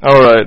All 0.00 0.20
right. 0.20 0.46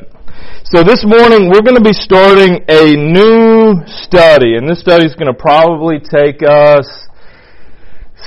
So 0.63 0.81
this 0.81 1.03
morning 1.03 1.51
we're 1.51 1.61
going 1.61 1.75
to 1.75 1.83
be 1.83 1.91
starting 1.91 2.63
a 2.69 2.95
new 2.95 3.83
study, 3.85 4.55
and 4.55 4.63
this 4.63 4.79
study 4.79 5.05
is 5.05 5.13
going 5.13 5.27
to 5.27 5.37
probably 5.37 5.99
take 5.99 6.39
us 6.39 6.87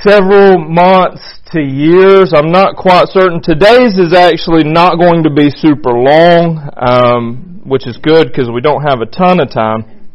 several 0.05 0.59
months 0.59 1.25
to 1.49 1.61
years. 1.61 2.31
I'm 2.31 2.51
not 2.51 2.75
quite 2.75 3.07
certain. 3.07 3.41
Today's 3.41 3.97
is 3.97 4.13
actually 4.13 4.69
not 4.69 4.99
going 4.99 5.23
to 5.23 5.31
be 5.33 5.49
super 5.49 5.97
long, 5.97 6.69
um, 6.77 7.59
which 7.65 7.87
is 7.87 7.97
good 7.97 8.27
because 8.27 8.51
we 8.53 8.61
don't 8.61 8.83
have 8.83 9.01
a 9.01 9.07
ton 9.07 9.41
of 9.41 9.49
time 9.49 10.11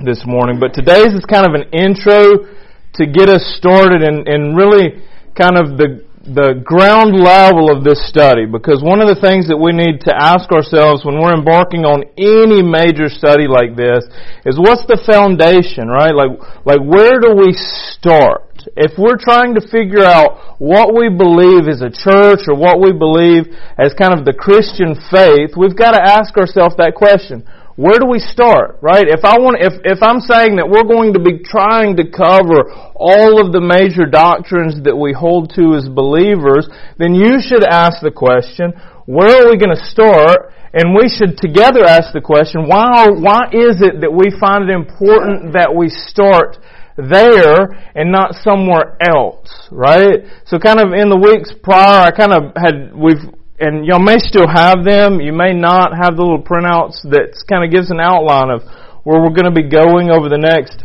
this 0.00 0.24
morning. 0.24 0.58
But 0.58 0.72
today's 0.72 1.12
is 1.12 1.26
kind 1.28 1.44
of 1.44 1.52
an 1.52 1.68
intro 1.76 2.48
to 2.94 3.04
get 3.04 3.28
us 3.28 3.44
started 3.58 4.00
and, 4.00 4.26
and 4.26 4.56
really 4.56 5.04
kind 5.36 5.58
of 5.58 5.76
the 5.76 6.05
the 6.26 6.58
ground 6.66 7.14
level 7.14 7.70
of 7.70 7.86
this 7.86 8.02
study 8.10 8.50
because 8.50 8.82
one 8.82 8.98
of 8.98 9.06
the 9.06 9.14
things 9.14 9.46
that 9.46 9.54
we 9.54 9.70
need 9.70 10.02
to 10.02 10.12
ask 10.12 10.50
ourselves 10.50 11.06
when 11.06 11.22
we're 11.22 11.38
embarking 11.38 11.86
on 11.86 12.02
any 12.18 12.66
major 12.66 13.06
study 13.06 13.46
like 13.46 13.78
this 13.78 14.02
is 14.42 14.58
what's 14.58 14.82
the 14.90 14.98
foundation, 15.06 15.86
right? 15.86 16.10
Like, 16.10 16.34
like 16.66 16.82
where 16.82 17.22
do 17.22 17.38
we 17.38 17.54
start? 17.54 18.42
If 18.74 18.98
we're 18.98 19.22
trying 19.22 19.54
to 19.54 19.62
figure 19.62 20.02
out 20.02 20.58
what 20.58 20.90
we 20.90 21.06
believe 21.06 21.70
as 21.70 21.78
a 21.78 21.94
church 21.94 22.50
or 22.50 22.58
what 22.58 22.82
we 22.82 22.90
believe 22.90 23.46
as 23.78 23.94
kind 23.94 24.10
of 24.10 24.26
the 24.26 24.34
Christian 24.34 24.98
faith, 24.98 25.54
we've 25.54 25.78
got 25.78 25.94
to 25.94 26.02
ask 26.02 26.34
ourselves 26.34 26.74
that 26.82 26.98
question 26.98 27.46
where 27.76 28.00
do 28.00 28.08
we 28.08 28.18
start, 28.18 28.78
right? 28.80 29.04
If 29.04 29.20
I 29.24 29.36
want, 29.36 29.60
if, 29.60 29.76
if 29.84 30.00
I'm 30.00 30.24
saying 30.24 30.56
that 30.56 30.64
we're 30.64 30.88
going 30.88 31.12
to 31.12 31.20
be 31.20 31.44
trying 31.44 31.96
to 32.00 32.08
cover 32.08 32.64
all 32.96 33.36
of 33.36 33.52
the 33.52 33.60
major 33.60 34.08
doctrines 34.08 34.80
that 34.88 34.96
we 34.96 35.12
hold 35.12 35.52
to 35.60 35.76
as 35.76 35.84
believers, 35.84 36.68
then 36.96 37.12
you 37.12 37.36
should 37.36 37.62
ask 37.62 38.00
the 38.00 38.10
question, 38.10 38.72
where 39.04 39.44
are 39.44 39.50
we 39.52 39.60
going 39.60 39.76
to 39.76 39.84
start? 39.92 40.56
And 40.72 40.96
we 40.96 41.12
should 41.12 41.36
together 41.36 41.84
ask 41.84 42.16
the 42.16 42.24
question, 42.24 42.64
why, 42.64 43.12
why 43.12 43.52
is 43.52 43.84
it 43.84 44.00
that 44.00 44.12
we 44.12 44.32
find 44.40 44.68
it 44.68 44.72
important 44.72 45.52
that 45.52 45.68
we 45.68 45.92
start 45.92 46.56
there 46.96 47.76
and 47.92 48.08
not 48.08 48.40
somewhere 48.40 48.96
else, 49.04 49.68
right? 49.70 50.24
So 50.48 50.58
kind 50.58 50.80
of 50.80 50.96
in 50.96 51.12
the 51.12 51.20
weeks 51.20 51.52
prior, 51.62 52.08
I 52.08 52.10
kind 52.10 52.32
of 52.32 52.56
had, 52.56 52.96
we've, 52.96 53.20
and 53.58 53.86
y'all 53.86 54.02
may 54.02 54.18
still 54.18 54.46
have 54.46 54.84
them. 54.84 55.20
You 55.20 55.32
may 55.32 55.52
not 55.52 55.96
have 55.96 56.16
the 56.16 56.22
little 56.22 56.42
printouts 56.42 57.02
that 57.08 57.32
kind 57.48 57.64
of 57.64 57.70
gives 57.70 57.90
an 57.90 58.00
outline 58.00 58.50
of 58.50 58.62
where 59.04 59.22
we're 59.22 59.32
going 59.32 59.48
to 59.48 59.54
be 59.54 59.68
going 59.68 60.10
over 60.10 60.28
the 60.28 60.38
next 60.38 60.84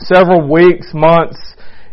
several 0.00 0.48
weeks, 0.48 0.94
months, 0.94 1.38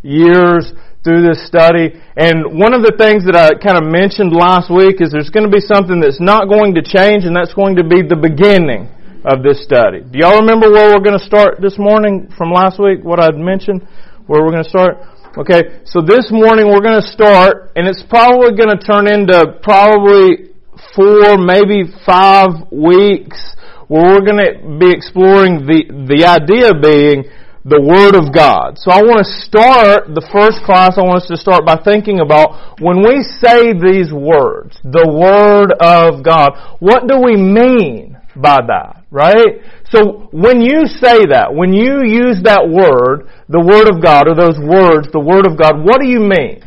years 0.01 0.71
through 1.03 1.25
this 1.25 1.45
study. 1.45 1.97
And 2.15 2.57
one 2.57 2.73
of 2.73 2.85
the 2.85 2.93
things 2.95 3.25
that 3.25 3.35
I 3.35 3.57
kind 3.57 3.77
of 3.77 3.89
mentioned 3.89 4.31
last 4.31 4.69
week 4.69 5.01
is 5.01 5.11
there's 5.11 5.33
going 5.33 5.49
to 5.49 5.53
be 5.53 5.61
something 5.61 5.99
that's 5.99 6.21
not 6.21 6.47
going 6.47 6.77
to 6.77 6.83
change, 6.85 7.25
and 7.25 7.35
that's 7.35 7.53
going 7.53 7.75
to 7.77 7.85
be 7.85 8.05
the 8.05 8.17
beginning 8.17 8.87
of 9.25 9.43
this 9.43 9.61
study. 9.61 10.01
Do 10.01 10.17
y'all 10.17 10.41
remember 10.41 10.69
where 10.69 10.93
we're 10.93 11.03
going 11.03 11.17
to 11.17 11.25
start 11.25 11.61
this 11.61 11.77
morning 11.77 12.29
from 12.37 12.49
last 12.53 12.79
week? 12.79 13.03
What 13.03 13.19
I'd 13.19 13.37
mentioned? 13.37 13.85
Where 14.25 14.41
we're 14.41 14.53
going 14.53 14.65
to 14.65 14.69
start? 14.69 14.97
Okay, 15.37 15.79
so 15.85 16.01
this 16.01 16.27
morning 16.29 16.67
we're 16.67 16.83
going 16.83 16.99
to 16.99 17.07
start, 17.07 17.71
and 17.77 17.87
it's 17.87 18.03
probably 18.03 18.51
going 18.51 18.77
to 18.77 18.85
turn 18.85 19.07
into 19.07 19.59
probably 19.63 20.51
four, 20.93 21.37
maybe 21.37 21.87
five 22.05 22.67
weeks, 22.69 23.39
where 23.87 24.11
we're 24.11 24.27
going 24.27 24.43
to 24.43 24.77
be 24.77 24.91
exploring 24.91 25.63
the, 25.63 25.87
the 25.87 26.27
idea 26.27 26.75
being 26.75 27.31
the 27.63 27.79
Word 27.79 28.19
of 28.19 28.35
God. 28.35 28.75
So 28.75 28.91
I 28.91 29.03
want 29.07 29.23
to 29.23 29.31
start 29.47 30.11
the 30.11 30.27
first 30.35 30.67
class, 30.67 30.99
I 30.99 31.07
want 31.07 31.23
us 31.23 31.29
to 31.29 31.37
start 31.37 31.63
by 31.63 31.79
thinking 31.79 32.19
about 32.19 32.81
when 32.81 32.99
we 32.99 33.23
say 33.23 33.71
these 33.71 34.11
words, 34.11 34.75
the 34.83 35.07
Word 35.07 35.71
of 35.79 36.27
God, 36.27 36.75
what 36.83 37.07
do 37.07 37.23
we 37.23 37.39
mean 37.39 38.10
by 38.35 38.59
that, 38.67 39.03
right? 39.11 39.59
So 39.89 40.29
when 40.31 40.61
you 40.61 40.87
say 40.87 41.27
that, 41.31 41.53
when 41.53 41.73
you 41.73 42.03
use 42.05 42.41
that 42.43 42.63
word, 42.63 43.27
the 43.49 43.59
Word 43.59 43.89
of 43.91 44.01
God, 44.01 44.27
or 44.27 44.35
those 44.35 44.59
words, 44.59 45.11
the 45.11 45.19
Word 45.19 45.45
of 45.45 45.57
God, 45.57 45.83
what 45.83 45.99
do 45.99 46.07
you 46.07 46.19
mean? 46.19 46.63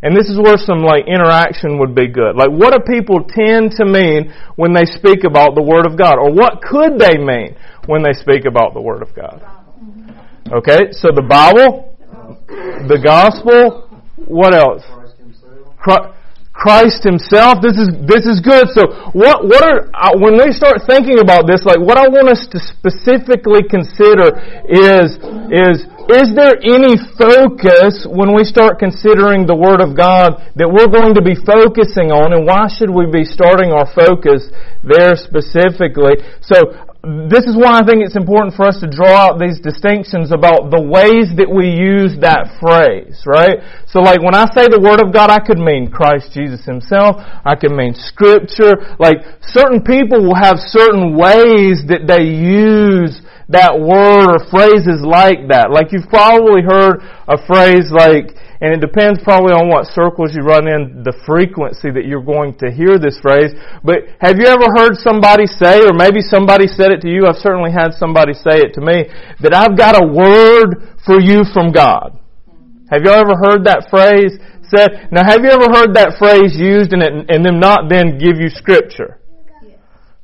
And 0.00 0.16
this 0.16 0.30
is 0.30 0.38
where 0.38 0.56
some 0.56 0.86
like 0.86 1.04
interaction 1.08 1.78
would 1.80 1.94
be 1.94 2.06
good. 2.06 2.36
Like 2.36 2.50
what 2.50 2.72
do 2.72 2.78
people 2.86 3.26
tend 3.26 3.72
to 3.82 3.84
mean 3.84 4.32
when 4.54 4.72
they 4.72 4.86
speak 4.86 5.24
about 5.24 5.54
the 5.54 5.62
Word 5.62 5.86
of 5.86 5.98
God? 5.98 6.16
Or 6.16 6.32
what 6.32 6.62
could 6.62 6.98
they 6.98 7.18
mean 7.18 7.56
when 7.86 8.02
they 8.02 8.14
speak 8.14 8.46
about 8.46 8.74
the 8.74 8.80
Word 8.80 9.02
of 9.02 9.14
God? 9.14 9.42
Okay, 10.52 10.92
so 10.92 11.10
the 11.12 11.26
Bible, 11.26 11.96
the 12.88 12.98
Gospel, 13.02 13.90
what 14.26 14.54
else? 14.54 14.82
Christ 15.78 16.17
Christ 16.58 17.06
Himself. 17.06 17.62
This 17.62 17.78
is 17.78 17.86
this 18.02 18.26
is 18.26 18.42
good. 18.42 18.66
So 18.74 19.14
what 19.14 19.46
what 19.46 19.62
are 19.62 19.86
uh, 19.94 20.18
when 20.18 20.34
we 20.34 20.50
start 20.50 20.82
thinking 20.90 21.22
about 21.22 21.46
this, 21.46 21.62
like 21.62 21.78
what 21.78 21.94
I 21.94 22.10
want 22.10 22.26
us 22.34 22.50
to 22.50 22.58
specifically 22.58 23.62
consider 23.62 24.34
is 24.66 25.14
is 25.54 25.86
is 26.08 26.32
there 26.34 26.56
any 26.64 26.96
focus 27.20 28.08
when 28.08 28.34
we 28.34 28.42
start 28.42 28.80
considering 28.80 29.44
the 29.44 29.54
Word 29.54 29.84
of 29.84 29.94
God 29.94 30.40
that 30.56 30.66
we're 30.66 30.90
going 30.90 31.14
to 31.14 31.22
be 31.22 31.36
focusing 31.36 32.10
on, 32.10 32.32
and 32.32 32.42
why 32.48 32.66
should 32.66 32.90
we 32.90 33.06
be 33.06 33.22
starting 33.22 33.70
our 33.70 33.86
focus 33.94 34.48
there 34.82 35.14
specifically? 35.14 36.18
So 36.40 36.87
this 37.28 37.48
is 37.48 37.56
why 37.56 37.80
I 37.80 37.84
think 37.86 38.04
it's 38.04 38.16
important 38.16 38.52
for 38.52 38.68
us 38.68 38.80
to 38.84 38.88
draw 38.90 39.32
out 39.32 39.40
these 39.40 39.56
distinctions 39.60 40.28
about 40.28 40.68
the 40.68 40.82
ways 40.82 41.32
that 41.40 41.48
we 41.48 41.72
use 41.72 42.20
that 42.20 42.60
phrase, 42.60 43.24
right? 43.24 43.64
So 43.88 44.04
like 44.04 44.20
when 44.20 44.36
I 44.36 44.44
say 44.52 44.68
the 44.68 44.82
Word 44.82 45.00
of 45.00 45.08
God, 45.08 45.32
I 45.32 45.40
could 45.40 45.56
mean 45.56 45.88
Christ 45.88 46.36
Jesus 46.36 46.68
Himself, 46.68 47.16
I 47.18 47.56
could 47.56 47.72
mean 47.72 47.96
Scripture, 47.96 48.98
like 49.00 49.24
certain 49.40 49.80
people 49.80 50.20
will 50.20 50.36
have 50.36 50.60
certain 50.60 51.16
ways 51.16 51.80
that 51.88 52.04
they 52.04 52.28
use 52.28 53.24
that 53.48 53.72
word 53.72 54.28
or 54.28 54.44
phrases 54.52 55.00
like 55.00 55.48
that. 55.48 55.72
Like 55.72 55.96
you've 55.96 56.12
probably 56.12 56.60
heard 56.60 57.00
a 57.24 57.40
phrase 57.48 57.88
like, 57.88 58.36
and 58.60 58.74
it 58.74 58.80
depends 58.82 59.22
probably 59.22 59.54
on 59.54 59.70
what 59.70 59.86
circles 59.94 60.34
you 60.34 60.42
run 60.42 60.66
in, 60.66 61.06
the 61.06 61.14
frequency 61.22 61.94
that 61.94 62.10
you're 62.10 62.24
going 62.24 62.58
to 62.58 62.74
hear 62.74 62.98
this 62.98 63.18
phrase. 63.22 63.54
But 63.86 64.10
have 64.18 64.34
you 64.38 64.50
ever 64.50 64.66
heard 64.74 64.98
somebody 64.98 65.46
say, 65.46 65.78
or 65.86 65.94
maybe 65.94 66.18
somebody 66.18 66.66
said 66.66 66.90
it 66.90 67.00
to 67.06 67.10
you, 67.10 67.30
I've 67.30 67.38
certainly 67.38 67.70
had 67.70 67.94
somebody 67.94 68.34
say 68.34 68.58
it 68.66 68.74
to 68.74 68.82
me, 68.82 69.06
that 69.40 69.54
I've 69.54 69.78
got 69.78 69.94
a 69.94 70.06
word 70.06 70.98
for 71.06 71.22
you 71.22 71.46
from 71.54 71.70
God. 71.70 72.18
Have 72.90 73.06
you 73.06 73.12
ever 73.14 73.38
heard 73.38 73.68
that 73.70 73.86
phrase 73.90 74.34
said? 74.74 75.12
Now 75.12 75.22
have 75.22 75.44
you 75.44 75.50
ever 75.50 75.70
heard 75.70 75.94
that 75.94 76.16
phrase 76.18 76.56
used 76.56 76.92
and, 76.92 77.02
it, 77.02 77.30
and 77.30 77.44
them 77.44 77.60
not 77.60 77.88
then 77.88 78.18
give 78.18 78.40
you 78.40 78.48
scripture? 78.48 79.20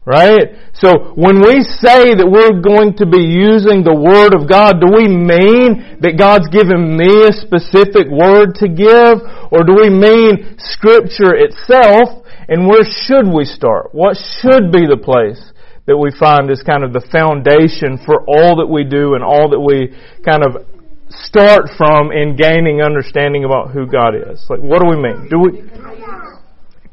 Right? 0.04 0.60
So 0.76 1.16
when 1.16 1.40
we 1.40 1.64
say 1.64 2.12
that 2.12 2.28
we're 2.28 2.60
going 2.60 2.92
to 3.00 3.08
be 3.08 3.24
using 3.24 3.80
the 3.80 3.96
Word 3.96 4.36
of 4.36 4.44
God, 4.44 4.76
do 4.76 4.92
we 4.92 5.08
mean 5.08 5.96
that 6.04 6.20
God's 6.20 6.52
given 6.52 6.92
me 6.92 7.24
a 7.24 7.32
specific 7.32 8.12
Word 8.12 8.52
to 8.60 8.68
give? 8.68 9.24
Or 9.48 9.64
do 9.64 9.72
we 9.72 9.88
mean 9.88 10.60
Scripture 10.60 11.32
itself? 11.32 12.20
And 12.52 12.68
where 12.68 12.84
should 12.84 13.32
we 13.32 13.48
start? 13.48 13.96
What 13.96 14.20
should 14.20 14.68
be 14.68 14.84
the 14.84 15.00
place 15.00 15.40
that 15.88 15.96
we 15.96 16.12
find 16.12 16.52
is 16.52 16.60
kind 16.60 16.84
of 16.84 16.92
the 16.92 17.04
foundation 17.08 17.96
for 18.04 18.20
all 18.28 18.60
that 18.60 18.68
we 18.68 18.84
do 18.84 19.16
and 19.16 19.24
all 19.24 19.48
that 19.56 19.60
we 19.60 19.88
kind 20.20 20.44
of 20.44 20.68
start 21.08 21.72
from 21.80 22.12
in 22.12 22.36
gaining 22.36 22.84
understanding 22.84 23.48
about 23.48 23.72
who 23.72 23.88
God 23.88 24.12
is? 24.12 24.44
Like, 24.52 24.60
what 24.60 24.84
do 24.84 24.86
we 24.92 25.00
mean? 25.00 25.32
Do 25.32 25.40
we, 25.40 25.64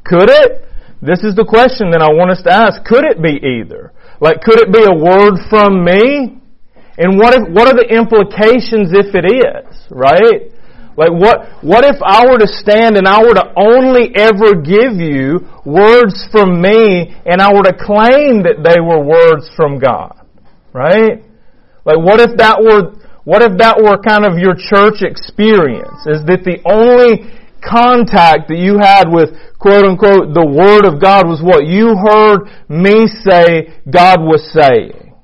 could 0.00 0.32
it? 0.32 0.71
This 1.02 1.26
is 1.26 1.34
the 1.34 1.44
question 1.44 1.90
that 1.90 1.98
I 1.98 2.14
want 2.14 2.30
us 2.30 2.46
to 2.46 2.52
ask. 2.54 2.78
Could 2.86 3.02
it 3.02 3.18
be 3.18 3.42
either? 3.42 3.90
Like, 4.22 4.38
could 4.40 4.62
it 4.62 4.70
be 4.70 4.86
a 4.86 4.94
word 4.94 5.34
from 5.50 5.82
me? 5.82 6.38
And 6.94 7.18
what 7.18 7.34
if, 7.34 7.42
what 7.50 7.66
are 7.66 7.74
the 7.74 7.90
implications 7.90 8.94
if 8.94 9.10
it 9.10 9.26
is, 9.26 9.66
right? 9.90 10.54
Like 10.94 11.10
what, 11.10 11.64
what 11.64 11.82
if 11.82 11.96
I 12.04 12.28
were 12.30 12.38
to 12.38 12.46
stand 12.46 12.94
and 12.94 13.08
I 13.08 13.18
were 13.18 13.34
to 13.34 13.50
only 13.56 14.14
ever 14.14 14.60
give 14.60 15.00
you 15.00 15.42
words 15.64 16.14
from 16.30 16.60
me 16.60 17.16
and 17.24 17.40
I 17.40 17.50
were 17.50 17.64
to 17.64 17.74
claim 17.74 18.44
that 18.44 18.60
they 18.62 18.78
were 18.78 19.02
words 19.02 19.50
from 19.56 19.80
God? 19.82 20.22
Right? 20.72 21.24
Like 21.82 21.98
what 21.98 22.20
if 22.20 22.36
that 22.36 22.62
were, 22.62 22.94
what 23.24 23.42
if 23.42 23.58
that 23.58 23.80
were 23.80 23.98
kind 24.04 24.22
of 24.22 24.38
your 24.38 24.54
church 24.54 25.00
experience? 25.02 26.04
Is 26.06 26.22
that 26.28 26.44
the 26.44 26.60
only 26.68 27.26
contact 27.62 28.48
that 28.48 28.58
you 28.58 28.78
had 28.78 29.06
with 29.08 29.30
quote 29.58 29.84
unquote 29.86 30.34
the 30.34 30.44
Word 30.44 30.84
of 30.84 31.00
God 31.00 31.26
was 31.26 31.40
what 31.40 31.64
you 31.64 31.94
heard 31.94 32.50
me 32.68 33.06
say 33.06 33.78
God 33.88 34.20
was 34.20 34.42
saying. 34.52 35.14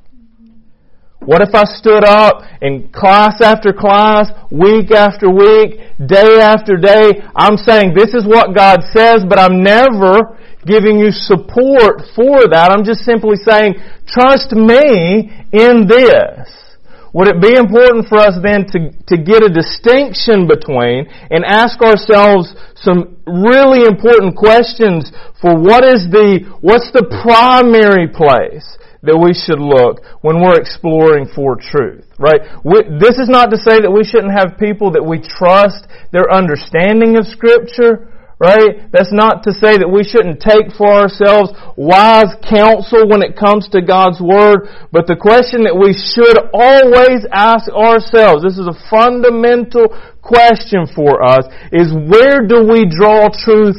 What 1.21 1.43
if 1.43 1.55
I 1.55 1.65
stood 1.65 2.05
up 2.05 2.43
in 2.63 2.89
class 2.89 3.43
after 3.43 3.73
class, 3.73 4.31
week 4.51 4.91
after 4.93 5.29
week, 5.29 5.77
day 5.99 6.41
after 6.41 6.79
day, 6.79 7.21
I'm 7.35 7.59
saying 7.59 7.93
this 7.93 8.15
is 8.15 8.25
what 8.25 8.55
God 8.55 8.81
says, 8.95 9.27
but 9.29 9.39
I'm 9.39 9.63
never 9.63 10.39
giving 10.65 10.99
you 10.99 11.11
support 11.11 12.07
for 12.15 12.47
that. 12.49 12.71
I'm 12.71 12.85
just 12.85 13.05
simply 13.05 13.37
saying, 13.37 13.75
trust 14.07 14.53
me 14.53 15.29
in 15.53 15.89
this. 15.89 16.68
Would 17.13 17.29
it 17.29 17.41
be 17.41 17.57
important 17.57 18.07
for 18.09 18.19
us 18.19 18.37
then 18.43 18.69
to, 18.73 18.93
to 19.09 19.17
get 19.17 19.43
a 19.43 19.49
distinction 19.49 20.47
between 20.47 21.09
and 21.31 21.45
ask 21.45 21.81
ourselves 21.81 22.53
some 22.77 23.17
really 23.27 23.89
important 23.89 24.37
questions 24.37 25.11
for 25.41 25.57
what 25.57 25.85
is 25.85 26.05
the, 26.13 26.45
what's 26.61 26.93
the 26.93 27.07
primary 27.25 28.09
place 28.09 28.77
that 29.03 29.17
we 29.17 29.31
should 29.33 29.63
look 29.63 30.03
when 30.27 30.43
we're 30.43 30.59
exploring 30.59 31.27
for 31.31 31.55
truth, 31.55 32.05
right? 32.19 32.43
We, 32.65 32.83
this 32.99 33.17
is 33.17 33.31
not 33.31 33.51
to 33.55 33.59
say 33.59 33.79
that 33.79 33.91
we 33.91 34.03
shouldn't 34.03 34.35
have 34.35 34.59
people 34.59 34.91
that 34.93 35.05
we 35.05 35.23
trust 35.23 35.87
their 36.11 36.27
understanding 36.27 37.17
of 37.17 37.25
Scripture, 37.27 38.11
right? 38.39 38.87
That's 38.93 39.13
not 39.13 39.43
to 39.45 39.53
say 39.53 39.83
that 39.83 39.91
we 39.91 40.07
shouldn't 40.07 40.39
take 40.39 40.71
for 40.79 40.87
ourselves 40.87 41.51
wise 41.75 42.31
counsel 42.47 43.11
when 43.11 43.23
it 43.23 43.35
comes 43.35 43.69
to 43.75 43.83
God's 43.83 44.23
Word, 44.23 44.71
but 44.95 45.07
the 45.11 45.19
question 45.19 45.67
that 45.67 45.75
we 45.75 45.91
should 45.91 46.39
always 46.55 47.27
ask 47.35 47.67
ourselves, 47.71 48.47
this 48.47 48.59
is 48.59 48.71
a 48.71 48.79
fundamental 48.87 49.91
question 50.23 50.87
for 50.87 51.23
us, 51.23 51.51
is 51.75 51.91
where 51.91 52.47
do 52.47 52.63
we 52.63 52.87
draw 52.87 53.27
truth 53.27 53.79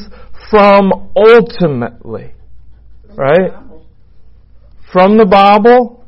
from 0.52 1.12
ultimately? 1.16 2.36
Right? 3.16 3.56
From 4.92 5.18
the 5.18 5.26
Bible? 5.26 5.99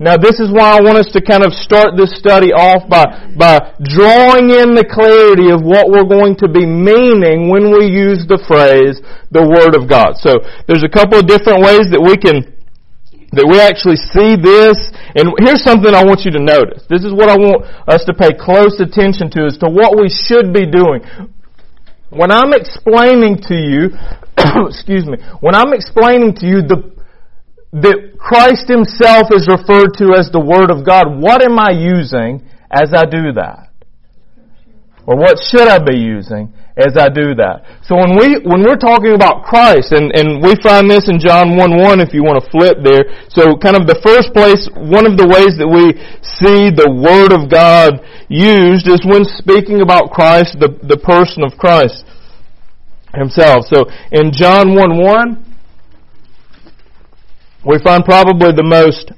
Now 0.00 0.16
this 0.16 0.40
is 0.40 0.48
why 0.48 0.80
I 0.80 0.80
want 0.80 0.96
us 0.96 1.12
to 1.12 1.20
kind 1.20 1.44
of 1.44 1.52
start 1.52 1.92
this 1.92 2.16
study 2.16 2.56
off 2.56 2.88
by, 2.88 3.04
by 3.36 3.76
drawing 3.84 4.48
in 4.48 4.72
the 4.72 4.88
clarity 4.88 5.52
of 5.52 5.60
what 5.60 5.92
we're 5.92 6.08
going 6.08 6.40
to 6.40 6.48
be 6.48 6.64
meaning 6.64 7.52
when 7.52 7.68
we 7.68 7.84
use 7.84 8.24
the 8.24 8.40
phrase, 8.40 8.96
the 9.28 9.44
Word 9.44 9.76
of 9.76 9.84
God. 9.92 10.16
So, 10.16 10.40
there's 10.64 10.80
a 10.80 10.88
couple 10.88 11.20
of 11.20 11.28
different 11.28 11.60
ways 11.60 11.92
that 11.92 12.00
we 12.00 12.16
can, 12.16 12.48
that 13.36 13.44
we 13.44 13.60
actually 13.60 14.00
see 14.00 14.40
this, 14.40 14.88
and 15.20 15.36
here's 15.44 15.60
something 15.60 15.92
I 15.92 16.08
want 16.08 16.24
you 16.24 16.32
to 16.32 16.40
notice. 16.40 16.80
This 16.88 17.04
is 17.04 17.12
what 17.12 17.28
I 17.28 17.36
want 17.36 17.68
us 17.84 18.00
to 18.08 18.16
pay 18.16 18.32
close 18.32 18.80
attention 18.80 19.28
to 19.36 19.52
as 19.52 19.60
to 19.60 19.68
what 19.68 20.00
we 20.00 20.08
should 20.08 20.48
be 20.56 20.64
doing. 20.64 21.04
When 22.08 22.32
I'm 22.32 22.56
explaining 22.56 23.44
to 23.52 23.54
you, 23.54 23.92
excuse 24.64 25.04
me, 25.04 25.20
when 25.44 25.52
I'm 25.52 25.76
explaining 25.76 26.40
to 26.40 26.48
you 26.48 26.64
the 26.64 26.88
that 27.72 28.18
Christ 28.18 28.66
Himself 28.66 29.30
is 29.30 29.46
referred 29.46 29.94
to 30.02 30.18
as 30.18 30.30
the 30.30 30.42
Word 30.42 30.70
of 30.70 30.84
God, 30.84 31.22
what 31.22 31.42
am 31.42 31.58
I 31.58 31.70
using 31.70 32.42
as 32.70 32.90
I 32.94 33.06
do 33.06 33.32
that? 33.38 33.70
Or 35.06 35.16
what 35.16 35.38
should 35.42 35.66
I 35.66 35.82
be 35.82 35.98
using 35.98 36.52
as 36.76 36.94
I 36.94 37.08
do 37.10 37.34
that? 37.34 37.66
So 37.82 37.98
when 37.98 38.14
we, 38.14 38.38
when 38.46 38.62
we're 38.62 38.78
talking 38.78 39.14
about 39.14 39.42
Christ, 39.42 39.90
and, 39.90 40.14
and 40.14 40.42
we 40.42 40.54
find 40.62 40.90
this 40.90 41.08
in 41.08 41.18
John 41.18 41.56
1 41.56 41.78
1 41.78 41.98
if 41.98 42.14
you 42.14 42.22
want 42.22 42.42
to 42.42 42.46
flip 42.50 42.78
there. 42.82 43.10
So 43.26 43.58
kind 43.58 43.74
of 43.74 43.90
the 43.90 43.98
first 44.02 44.30
place, 44.30 44.70
one 44.76 45.10
of 45.10 45.18
the 45.18 45.26
ways 45.26 45.58
that 45.58 45.66
we 45.66 45.98
see 46.22 46.70
the 46.70 46.90
Word 46.90 47.34
of 47.34 47.50
God 47.50 48.02
used 48.30 48.86
is 48.86 49.02
when 49.02 49.26
speaking 49.26 49.80
about 49.82 50.14
Christ, 50.14 50.58
the, 50.62 50.74
the 50.82 50.98
person 50.98 51.42
of 51.42 51.58
Christ 51.58 52.06
Himself. 53.14 53.66
So 53.66 53.90
in 54.14 54.30
John 54.30 54.78
1 54.78 54.94
1, 55.00 55.49
we 57.64 57.78
find 57.78 58.04
probably 58.04 58.52
the 58.52 58.64
most 58.64 59.12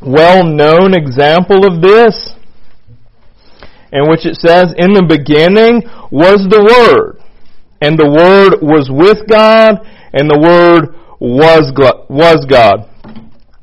well-known 0.00 0.94
example 0.94 1.66
of 1.66 1.82
this, 1.82 2.34
in 3.92 4.08
which 4.08 4.26
it 4.26 4.36
says, 4.36 4.74
In 4.76 4.92
the 4.92 5.06
beginning 5.06 5.82
was 6.10 6.46
the 6.46 6.62
Word, 6.62 7.18
and 7.80 7.98
the 7.98 8.10
Word 8.10 8.62
was 8.62 8.90
with 8.90 9.26
God, 9.28 9.82
and 10.12 10.30
the 10.30 10.38
Word 10.38 10.94
was 11.18 11.72
was 12.08 12.46
God. 12.46 12.90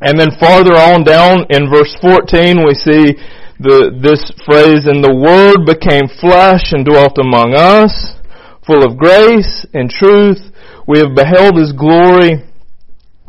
And 0.02 0.20
then 0.20 0.34
farther 0.40 0.74
on 0.74 1.04
down 1.04 1.46
in 1.50 1.70
verse 1.70 1.96
14 2.02 2.66
we 2.66 2.74
see 2.74 3.22
the, 3.62 3.94
this 4.02 4.34
phrase, 4.44 4.90
and 4.90 5.06
the 5.06 5.14
Word 5.14 5.70
became 5.70 6.10
flesh 6.20 6.74
and 6.74 6.84
dwelt 6.84 7.22
among 7.22 7.54
us, 7.54 8.18
full 8.66 8.82
of 8.84 8.98
grace 8.98 9.66
and 9.74 9.88
truth. 9.88 10.42
We 10.88 10.98
have 11.00 11.14
beheld 11.14 11.56
His 11.56 11.72
glory, 11.72 12.42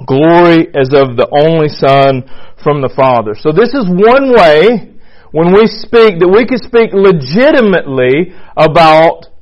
glory 0.07 0.69
as 0.75 0.95
of 0.95 1.17
the 1.17 1.29
only 1.31 1.69
Son 1.69 2.25
from 2.63 2.81
the 2.81 2.93
Father. 2.95 3.35
So 3.35 3.53
this 3.53 3.75
is 3.75 3.85
one 3.89 4.33
way 4.33 4.93
when 5.33 5.53
we 5.53 5.67
speak 5.67 6.21
that 6.21 6.29
we 6.29 6.45
could 6.47 6.61
speak 6.61 6.93
legitimately 6.93 8.37
about 8.57 9.33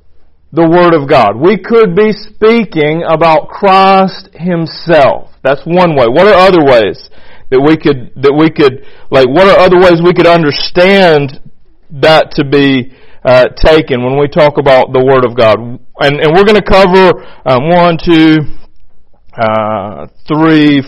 the 0.53 0.67
Word 0.67 0.95
of 0.95 1.09
God. 1.09 1.39
We 1.39 1.59
could 1.59 1.95
be 1.95 2.11
speaking 2.11 3.03
about 3.07 3.49
Christ 3.49 4.31
Himself. 4.35 5.31
That's 5.43 5.63
one 5.63 5.95
way. 5.95 6.07
What 6.11 6.27
are 6.27 6.35
other 6.35 6.63
ways 6.63 7.11
that 7.51 7.63
we 7.63 7.79
could, 7.79 8.15
that 8.23 8.35
we 8.35 8.51
could, 8.51 8.87
like, 9.11 9.31
what 9.31 9.47
are 9.47 9.59
other 9.59 9.79
ways 9.79 10.03
we 10.03 10.15
could 10.15 10.27
understand 10.27 11.39
that 12.03 12.35
to 12.39 12.45
be 12.47 12.95
uh, 13.23 13.51
taken 13.59 14.03
when 14.03 14.19
we 14.19 14.27
talk 14.27 14.59
about 14.59 14.91
the 14.91 15.03
Word 15.03 15.23
of 15.23 15.39
God? 15.39 15.59
And, 16.03 16.19
and 16.19 16.35
we're 16.35 16.47
going 16.47 16.59
to 16.59 16.67
cover 16.67 17.15
um, 17.47 17.71
one, 17.71 17.99
two, 17.99 18.60
uh, 19.41 20.07
three, 20.29 20.83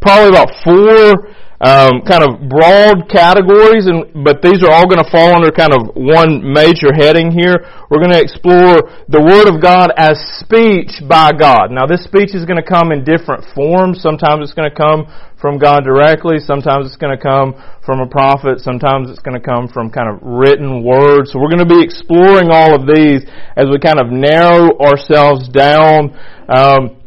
probably 0.00 0.28
about 0.28 0.50
four 0.64 1.30
um, 1.60 2.00
kind 2.08 2.24
of 2.24 2.48
broad 2.48 3.04
categories, 3.12 3.84
and 3.84 4.24
but 4.24 4.40
these 4.40 4.64
are 4.64 4.72
all 4.72 4.88
going 4.88 5.04
to 5.04 5.10
fall 5.12 5.36
under 5.36 5.52
kind 5.52 5.76
of 5.76 5.92
one 5.92 6.40
major 6.40 6.88
heading 6.88 7.28
here. 7.28 7.68
We're 7.92 8.00
going 8.00 8.16
to 8.16 8.22
explore 8.22 8.80
the 9.12 9.20
Word 9.20 9.44
of 9.44 9.60
God 9.60 9.92
as 9.92 10.16
speech 10.40 11.04
by 11.04 11.36
God. 11.36 11.68
Now, 11.68 11.84
this 11.84 12.00
speech 12.00 12.32
is 12.32 12.48
going 12.48 12.56
to 12.56 12.64
come 12.64 12.96
in 12.96 13.04
different 13.04 13.44
forms. 13.52 14.00
Sometimes 14.00 14.40
it's 14.48 14.56
going 14.56 14.72
to 14.72 14.76
come 14.76 15.04
from 15.36 15.60
God 15.60 15.84
directly. 15.84 16.40
Sometimes 16.40 16.88
it's 16.88 16.96
going 16.96 17.12
to 17.12 17.20
come 17.20 17.52
from 17.84 18.00
a 18.00 18.08
prophet. 18.08 18.64
Sometimes 18.64 19.12
it's 19.12 19.20
going 19.20 19.36
to 19.36 19.44
come 19.44 19.68
from 19.68 19.92
kind 19.92 20.08
of 20.08 20.16
written 20.24 20.80
words. 20.80 21.28
So 21.28 21.36
we're 21.36 21.52
going 21.52 21.66
to 21.66 21.68
be 21.68 21.84
exploring 21.84 22.48
all 22.48 22.72
of 22.72 22.88
these 22.88 23.20
as 23.52 23.68
we 23.68 23.76
kind 23.76 24.00
of 24.00 24.08
narrow 24.08 24.80
ourselves 24.80 25.44
down. 25.52 26.16
Um, 26.48 26.99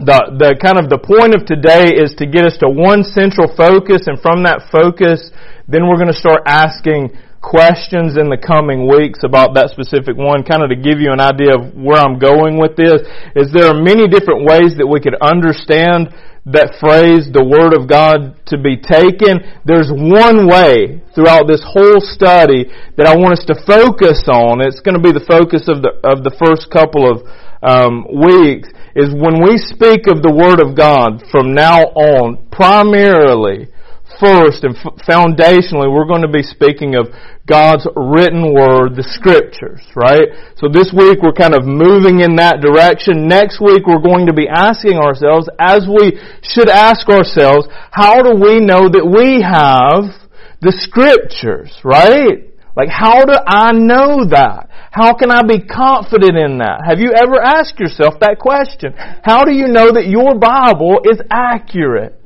the, 0.00 0.32
the 0.40 0.50
kind 0.56 0.80
of 0.80 0.88
the 0.88 0.96
point 0.96 1.36
of 1.36 1.44
today 1.44 1.92
is 1.92 2.16
to 2.16 2.24
get 2.24 2.48
us 2.48 2.56
to 2.64 2.68
one 2.72 3.04
central 3.04 3.52
focus 3.52 4.08
and 4.08 4.16
from 4.24 4.48
that 4.48 4.64
focus, 4.72 5.28
then 5.68 5.84
we're 5.84 6.00
going 6.00 6.12
to 6.12 6.16
start 6.16 6.40
asking 6.48 7.12
questions 7.44 8.16
in 8.16 8.32
the 8.32 8.40
coming 8.40 8.88
weeks 8.88 9.24
about 9.24 9.56
that 9.56 9.72
specific 9.72 10.16
one, 10.16 10.44
kind 10.44 10.64
of 10.64 10.72
to 10.72 10.76
give 10.76 11.00
you 11.00 11.12
an 11.12 11.20
idea 11.20 11.56
of 11.56 11.76
where 11.76 12.00
I'm 12.00 12.16
going 12.16 12.56
with 12.56 12.80
this, 12.80 13.04
is 13.36 13.52
there 13.52 13.68
are 13.68 13.76
many 13.76 14.08
different 14.08 14.48
ways 14.48 14.76
that 14.80 14.88
we 14.88 15.00
could 15.04 15.16
understand 15.20 16.12
that 16.48 16.80
phrase, 16.80 17.28
the 17.28 17.44
Word 17.44 17.76
of 17.76 17.84
God, 17.84 18.40
to 18.48 18.56
be 18.56 18.80
taken. 18.80 19.44
There's 19.68 19.92
one 19.92 20.48
way 20.48 21.04
throughout 21.12 21.44
this 21.44 21.60
whole 21.60 22.00
study 22.00 22.72
that 22.96 23.04
I 23.04 23.16
want 23.20 23.36
us 23.36 23.44
to 23.52 23.56
focus 23.68 24.24
on. 24.32 24.64
It's 24.64 24.80
going 24.80 24.96
to 24.96 25.04
be 25.04 25.12
the 25.12 25.24
focus 25.28 25.68
of 25.68 25.84
the, 25.84 26.00
of 26.00 26.24
the 26.24 26.32
first 26.40 26.72
couple 26.72 27.04
of 27.04 27.20
um, 27.60 28.08
weeks 28.08 28.72
is 29.00 29.16
when 29.16 29.40
we 29.40 29.56
speak 29.56 30.04
of 30.12 30.20
the 30.20 30.28
Word 30.28 30.60
of 30.60 30.76
God 30.76 31.24
from 31.32 31.56
now 31.56 31.88
on, 31.96 32.44
primarily, 32.52 33.72
first 34.20 34.62
and 34.62 34.76
f- 34.76 35.00
foundationally, 35.08 35.88
we're 35.88 36.06
going 36.06 36.22
to 36.22 36.30
be 36.30 36.44
speaking 36.44 36.94
of 36.94 37.08
God's 37.48 37.88
written 37.96 38.52
Word, 38.52 38.94
the 38.94 39.02
Scriptures, 39.02 39.80
right? 39.96 40.28
So 40.60 40.68
this 40.68 40.92
week 40.92 41.24
we're 41.24 41.32
kind 41.32 41.56
of 41.56 41.64
moving 41.64 42.20
in 42.20 42.36
that 42.36 42.60
direction. 42.60 43.26
Next 43.26 43.58
week 43.58 43.88
we're 43.88 44.04
going 44.04 44.28
to 44.28 44.36
be 44.36 44.46
asking 44.46 45.00
ourselves, 45.00 45.48
as 45.56 45.88
we 45.88 46.20
should 46.44 46.68
ask 46.68 47.08
ourselves, 47.08 47.66
how 47.90 48.20
do 48.20 48.36
we 48.36 48.60
know 48.60 48.92
that 48.92 49.08
we 49.08 49.40
have 49.40 50.28
the 50.60 50.76
Scriptures, 50.76 51.72
right? 51.82 52.49
Like 52.80 52.88
how 52.88 53.26
do 53.26 53.34
I 53.36 53.72
know 53.72 54.24
that? 54.24 54.70
How 54.90 55.12
can 55.12 55.30
I 55.30 55.42
be 55.42 55.60
confident 55.60 56.32
in 56.32 56.64
that? 56.64 56.80
Have 56.88 56.98
you 56.98 57.12
ever 57.12 57.36
asked 57.36 57.78
yourself 57.78 58.14
that 58.20 58.38
question? 58.40 58.94
How 59.22 59.44
do 59.44 59.52
you 59.52 59.68
know 59.68 59.92
that 59.92 60.08
your 60.08 60.40
Bible 60.40 61.04
is 61.04 61.20
accurate? 61.30 62.16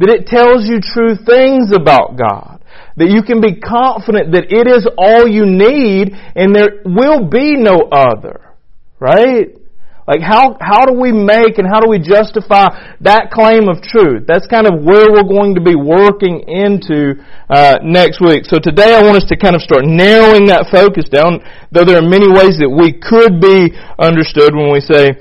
That 0.00 0.10
it 0.10 0.26
tells 0.26 0.66
you 0.66 0.82
true 0.82 1.14
things 1.14 1.70
about 1.70 2.18
God? 2.18 2.58
That 2.96 3.06
you 3.06 3.22
can 3.22 3.40
be 3.40 3.60
confident 3.60 4.32
that 4.32 4.50
it 4.50 4.66
is 4.66 4.82
all 4.98 5.30
you 5.30 5.46
need 5.46 6.10
and 6.34 6.56
there 6.56 6.82
will 6.84 7.30
be 7.30 7.54
no 7.54 7.86
other. 7.92 8.50
Right? 8.98 9.59
Like 10.10 10.26
how, 10.26 10.58
how 10.58 10.90
do 10.90 10.98
we 10.98 11.14
make 11.14 11.62
and 11.62 11.70
how 11.70 11.78
do 11.78 11.86
we 11.86 12.02
justify 12.02 12.66
that 12.98 13.30
claim 13.30 13.70
of 13.70 13.78
truth? 13.78 14.26
That's 14.26 14.42
kind 14.50 14.66
of 14.66 14.82
where 14.82 15.06
we're 15.06 15.22
going 15.22 15.54
to 15.54 15.62
be 15.62 15.78
working 15.78 16.42
into 16.50 17.14
uh, 17.46 17.78
next 17.86 18.18
week. 18.18 18.42
So 18.42 18.58
today 18.58 18.98
I 18.98 19.06
want 19.06 19.22
us 19.22 19.30
to 19.30 19.38
kind 19.38 19.54
of 19.54 19.62
start 19.62 19.86
narrowing 19.86 20.50
that 20.50 20.66
focus 20.66 21.06
down, 21.06 21.38
though 21.70 21.86
there 21.86 22.02
are 22.02 22.02
many 22.02 22.26
ways 22.26 22.58
that 22.58 22.66
we 22.66 22.98
could 22.98 23.38
be 23.38 23.70
understood 24.02 24.50
when 24.50 24.74
we 24.74 24.82
say 24.82 25.14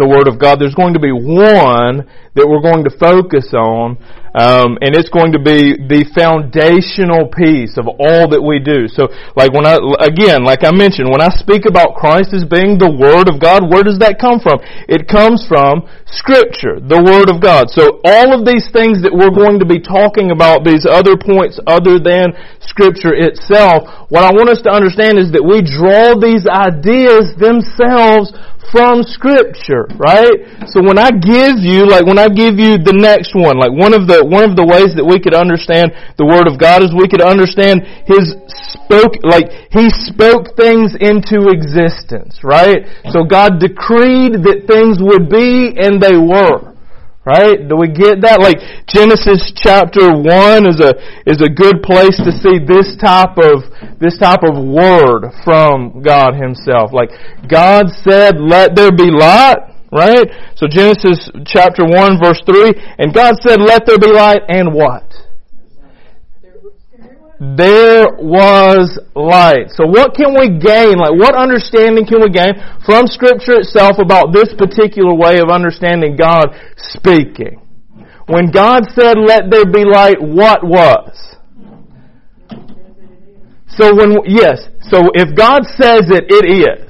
the 0.00 0.08
Word 0.08 0.24
of 0.24 0.40
God. 0.40 0.56
There's 0.56 0.72
going 0.72 0.96
to 0.96 1.04
be 1.04 1.12
one 1.12 2.08
that 2.32 2.48
we're 2.48 2.64
going 2.64 2.88
to 2.88 2.92
focus 2.96 3.52
on 3.52 4.00
Um, 4.36 4.76
and 4.84 4.92
it's 4.92 5.08
going 5.08 5.32
to 5.32 5.40
be 5.40 5.76
the 5.76 6.04
foundational 6.12 7.32
piece 7.32 7.80
of 7.80 7.88
all 7.88 8.28
that 8.28 8.42
we 8.42 8.60
do. 8.60 8.84
So, 8.88 9.08
like 9.32 9.56
when 9.56 9.64
I, 9.64 9.80
again, 10.04 10.44
like 10.44 10.68
I 10.68 10.72
mentioned, 10.72 11.08
when 11.08 11.24
I 11.24 11.32
speak 11.32 11.64
about 11.64 11.96
Christ 11.96 12.36
as 12.36 12.44
being 12.44 12.76
the 12.76 12.92
Word 12.92 13.32
of 13.32 13.40
God, 13.40 13.64
where 13.64 13.80
does 13.80 13.98
that 14.04 14.20
come 14.20 14.36
from? 14.36 14.60
It 14.84 15.08
comes 15.08 15.48
from 15.48 15.88
Scripture, 16.04 16.76
the 16.76 17.00
Word 17.00 17.32
of 17.32 17.40
God. 17.40 17.72
So 17.72 18.04
all 18.04 18.36
of 18.36 18.44
these 18.44 18.68
things 18.68 19.00
that 19.04 19.12
we're 19.12 19.32
going 19.32 19.64
to 19.64 19.68
be 19.68 19.80
talking 19.80 20.28
about, 20.28 20.64
these 20.64 20.84
other 20.84 21.16
points 21.16 21.56
other 21.64 21.96
than 21.96 22.36
Scripture 22.60 23.16
itself, 23.16 24.08
what 24.12 24.24
I 24.24 24.32
want 24.32 24.52
us 24.52 24.60
to 24.68 24.72
understand 24.72 25.16
is 25.16 25.32
that 25.32 25.44
we 25.44 25.64
draw 25.64 26.16
these 26.16 26.44
ideas 26.44 27.32
themselves 27.40 28.32
from 28.70 29.02
scripture, 29.02 29.88
right? 29.96 30.68
So 30.68 30.84
when 30.84 30.98
I 30.98 31.10
give 31.10 31.62
you, 31.62 31.88
like 31.88 32.04
when 32.04 32.18
I 32.18 32.28
give 32.28 32.60
you 32.60 32.76
the 32.76 32.92
next 32.92 33.32
one, 33.32 33.56
like 33.56 33.72
one 33.72 33.96
of 33.96 34.04
the, 34.04 34.20
one 34.20 34.44
of 34.44 34.58
the 34.58 34.66
ways 34.66 34.92
that 34.98 35.06
we 35.06 35.16
could 35.16 35.32
understand 35.32 35.94
the 36.20 36.26
Word 36.26 36.44
of 36.44 36.60
God 36.60 36.84
is 36.84 36.92
we 36.92 37.08
could 37.08 37.24
understand 37.24 37.86
His 38.04 38.36
spoke, 38.74 39.16
like 39.24 39.48
He 39.72 39.88
spoke 39.88 40.52
things 40.58 40.92
into 41.00 41.48
existence, 41.48 42.44
right? 42.44 42.84
So 43.08 43.24
God 43.24 43.56
decreed 43.56 44.44
that 44.44 44.68
things 44.68 45.00
would 45.00 45.32
be 45.32 45.72
and 45.80 45.96
they 46.02 46.20
were. 46.20 46.67
Right? 47.28 47.60
Do 47.60 47.76
we 47.76 47.92
get 47.92 48.24
that? 48.24 48.40
Like 48.40 48.56
Genesis 48.88 49.52
chapter 49.52 50.16
1 50.16 50.64
is 50.64 50.80
a, 50.80 50.96
is 51.28 51.44
a 51.44 51.52
good 51.52 51.84
place 51.84 52.16
to 52.24 52.32
see 52.32 52.56
this 52.56 52.96
type 52.96 53.36
of, 53.36 53.68
this 54.00 54.16
type 54.16 54.40
of 54.48 54.56
word 54.56 55.28
from 55.44 56.00
God 56.00 56.40
Himself. 56.40 56.96
Like 56.96 57.12
God 57.44 57.92
said, 58.00 58.40
let 58.40 58.72
there 58.72 58.88
be 58.88 59.12
light, 59.12 59.60
right? 59.92 60.24
So 60.56 60.72
Genesis 60.72 61.28
chapter 61.44 61.84
1 61.84 62.16
verse 62.16 62.40
3, 62.48 62.96
and 62.96 63.12
God 63.12 63.36
said, 63.44 63.60
let 63.60 63.84
there 63.84 64.00
be 64.00 64.08
light, 64.08 64.48
and 64.48 64.72
what? 64.72 65.04
There 67.40 68.10
was 68.18 68.98
light. 69.14 69.70
So 69.70 69.86
what 69.86 70.14
can 70.14 70.34
we 70.34 70.58
gain? 70.58 70.98
Like 70.98 71.14
what 71.14 71.36
understanding 71.36 72.04
can 72.04 72.20
we 72.20 72.30
gain 72.30 72.54
from 72.84 73.06
scripture 73.06 73.62
itself 73.62 73.98
about 73.98 74.32
this 74.32 74.50
particular 74.58 75.14
way 75.14 75.38
of 75.38 75.50
understanding 75.50 76.16
God 76.16 76.50
speaking? 76.76 77.62
When 78.26 78.50
God 78.50 78.84
said, 78.90 79.16
let 79.16 79.50
there 79.50 79.64
be 79.64 79.84
light, 79.84 80.20
what 80.20 80.66
was? 80.66 81.36
So 83.68 83.94
when, 83.94 84.18
yes, 84.26 84.68
so 84.82 85.08
if 85.14 85.36
God 85.36 85.62
says 85.78 86.10
it, 86.10 86.26
it 86.28 86.44
is 86.44 86.87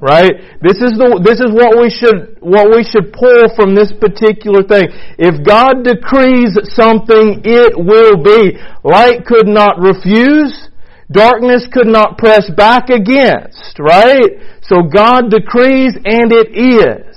right? 0.00 0.58
This 0.60 0.78
is 0.82 0.98
the, 0.98 1.20
this 1.22 1.40
is 1.40 1.50
what 1.54 1.78
we 1.80 1.90
should, 1.90 2.38
what 2.40 2.70
we 2.70 2.82
should 2.82 3.12
pull 3.12 3.48
from 3.54 3.74
this 3.74 3.92
particular 3.92 4.62
thing. 4.62 4.90
If 5.18 5.44
God 5.46 5.84
decrees 5.84 6.56
something, 6.74 7.42
it 7.44 7.74
will 7.76 8.18
be. 8.22 8.58
Light 8.82 9.24
could 9.26 9.46
not 9.46 9.78
refuse. 9.78 10.68
Darkness 11.10 11.68
could 11.70 11.86
not 11.86 12.18
press 12.18 12.50
back 12.56 12.90
against, 12.90 13.78
right? 13.78 14.40
So 14.62 14.82
God 14.82 15.30
decrees 15.30 15.94
and 16.04 16.32
it 16.32 16.50
is. 16.56 17.14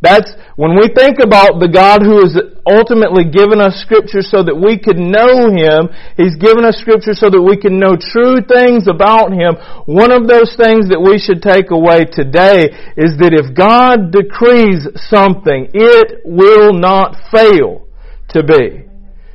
That's 0.00 0.32
when 0.56 0.76
we 0.76 0.88
think 0.94 1.18
about 1.20 1.60
the 1.60 1.68
God 1.68 2.00
who 2.00 2.24
has 2.24 2.32
ultimately 2.70 3.26
given 3.26 3.58
us 3.60 3.82
scripture 3.82 4.22
so 4.22 4.46
that 4.46 4.54
we 4.54 4.78
could 4.78 5.02
know 5.02 5.50
Him. 5.50 5.90
He's 6.16 6.38
given 6.38 6.64
us 6.64 6.78
scripture 6.78 7.12
so 7.12 7.28
that 7.28 7.42
we 7.42 7.58
can 7.58 7.82
know 7.82 7.98
true 7.98 8.38
things 8.46 8.86
about 8.86 9.34
Him. 9.34 9.58
One 9.90 10.14
of 10.14 10.30
those 10.30 10.54
things 10.54 10.88
that 10.94 11.02
we 11.02 11.18
should 11.18 11.42
take 11.42 11.74
away 11.74 12.06
today 12.06 12.70
is 12.94 13.18
that 13.18 13.34
if 13.34 13.50
God 13.52 14.14
decrees 14.14 14.86
something, 15.10 15.74
it 15.74 16.22
will 16.24 16.72
not 16.72 17.18
fail 17.34 17.90
to 18.30 18.46
be. 18.46 18.86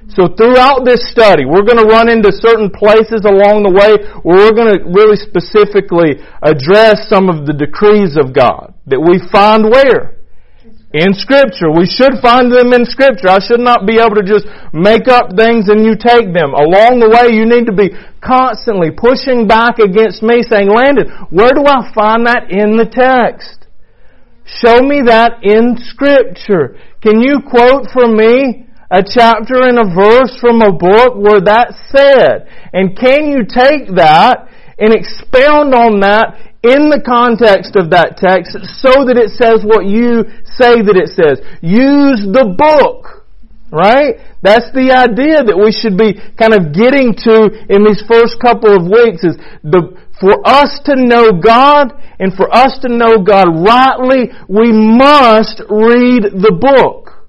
So 0.08 0.30
throughout 0.30 0.86
this 0.86 1.02
study, 1.10 1.44
we're 1.44 1.66
going 1.66 1.82
to 1.82 1.90
run 1.90 2.10
into 2.10 2.32
certain 2.32 2.70
places 2.70 3.26
along 3.26 3.66
the 3.66 3.74
way 3.74 3.98
where 4.22 4.38
we're 4.38 4.56
going 4.56 4.72
to 4.78 4.86
really 4.86 5.18
specifically 5.18 6.22
address 6.46 7.10
some 7.10 7.28
of 7.28 7.50
the 7.50 7.58
decrees 7.58 8.16
of 8.16 8.32
God 8.32 8.76
that 8.86 9.02
we 9.02 9.18
find 9.34 9.66
where? 9.66 10.15
In 10.96 11.12
Scripture. 11.12 11.68
We 11.68 11.84
should 11.84 12.24
find 12.24 12.48
them 12.48 12.72
in 12.72 12.88
Scripture. 12.88 13.28
I 13.28 13.44
should 13.44 13.60
not 13.60 13.84
be 13.84 14.00
able 14.00 14.16
to 14.16 14.24
just 14.24 14.48
make 14.72 15.12
up 15.12 15.36
things 15.36 15.68
and 15.68 15.84
you 15.84 16.00
take 16.00 16.32
them. 16.32 16.56
Along 16.56 17.04
the 17.04 17.12
way, 17.12 17.36
you 17.36 17.44
need 17.44 17.68
to 17.68 17.76
be 17.76 17.92
constantly 18.24 18.96
pushing 18.96 19.44
back 19.44 19.76
against 19.84 20.24
me 20.24 20.40
saying, 20.48 20.72
Landon, 20.72 21.12
where 21.36 21.52
do 21.52 21.68
I 21.68 21.92
find 21.92 22.24
that 22.32 22.48
in 22.48 22.80
the 22.80 22.88
text? 22.88 23.68
Show 24.48 24.80
me 24.80 25.04
that 25.04 25.44
in 25.44 25.76
Scripture. 25.84 26.80
Can 27.04 27.20
you 27.20 27.44
quote 27.44 27.92
for 27.92 28.08
me 28.08 28.64
a 28.88 29.04
chapter 29.04 29.68
and 29.68 29.76
a 29.76 29.92
verse 29.92 30.32
from 30.40 30.64
a 30.64 30.72
book 30.72 31.20
where 31.20 31.44
that's 31.44 31.76
said? 31.92 32.48
And 32.72 32.96
can 32.96 33.28
you 33.28 33.44
take 33.44 34.00
that 34.00 34.48
and 34.80 34.96
expound 34.96 35.76
on 35.76 36.00
that 36.08 36.40
in 36.66 36.90
the 36.90 36.98
context 36.98 37.78
of 37.78 37.94
that 37.94 38.18
text 38.18 38.58
so 38.82 39.06
that 39.06 39.22
it 39.22 39.30
says 39.38 39.62
what 39.62 39.86
you 39.86 40.26
say 40.58 40.82
that 40.82 40.98
it 40.98 41.12
says. 41.12 41.44
Use 41.62 42.26
the 42.26 42.56
book. 42.56 43.26
Right? 43.72 44.22
That's 44.46 44.72
the 44.72 44.94
idea 44.94 45.42
that 45.44 45.58
we 45.58 45.74
should 45.74 45.98
be 45.98 46.16
kind 46.38 46.54
of 46.54 46.72
getting 46.72 47.18
to 47.28 47.50
in 47.68 47.84
these 47.84 48.00
first 48.08 48.40
couple 48.40 48.72
of 48.72 48.86
weeks 48.88 49.26
is 49.26 49.36
the, 49.66 49.98
for 50.22 50.38
us 50.46 50.80
to 50.86 50.96
know 50.96 51.36
God 51.42 51.92
and 52.20 52.32
for 52.32 52.48
us 52.54 52.80
to 52.86 52.88
know 52.88 53.20
God 53.20 53.52
rightly, 53.52 54.32
we 54.48 54.72
must 54.72 55.60
read 55.68 56.30
the 56.30 56.56
book. 56.56 57.28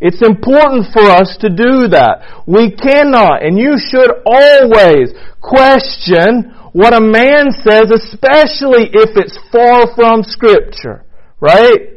It's 0.00 0.20
important 0.20 0.92
for 0.92 1.06
us 1.08 1.38
to 1.40 1.48
do 1.48 1.88
that. 1.96 2.44
We 2.44 2.76
cannot, 2.76 3.40
and 3.40 3.56
you 3.56 3.80
should 3.80 4.12
always 4.26 5.16
question 5.40 6.52
what 6.76 6.92
a 6.92 7.00
man 7.00 7.48
says, 7.64 7.88
especially 7.88 8.92
if 8.92 9.16
it's 9.16 9.38
far 9.50 9.88
from 9.96 10.22
Scripture. 10.22 11.04
Right? 11.40 11.95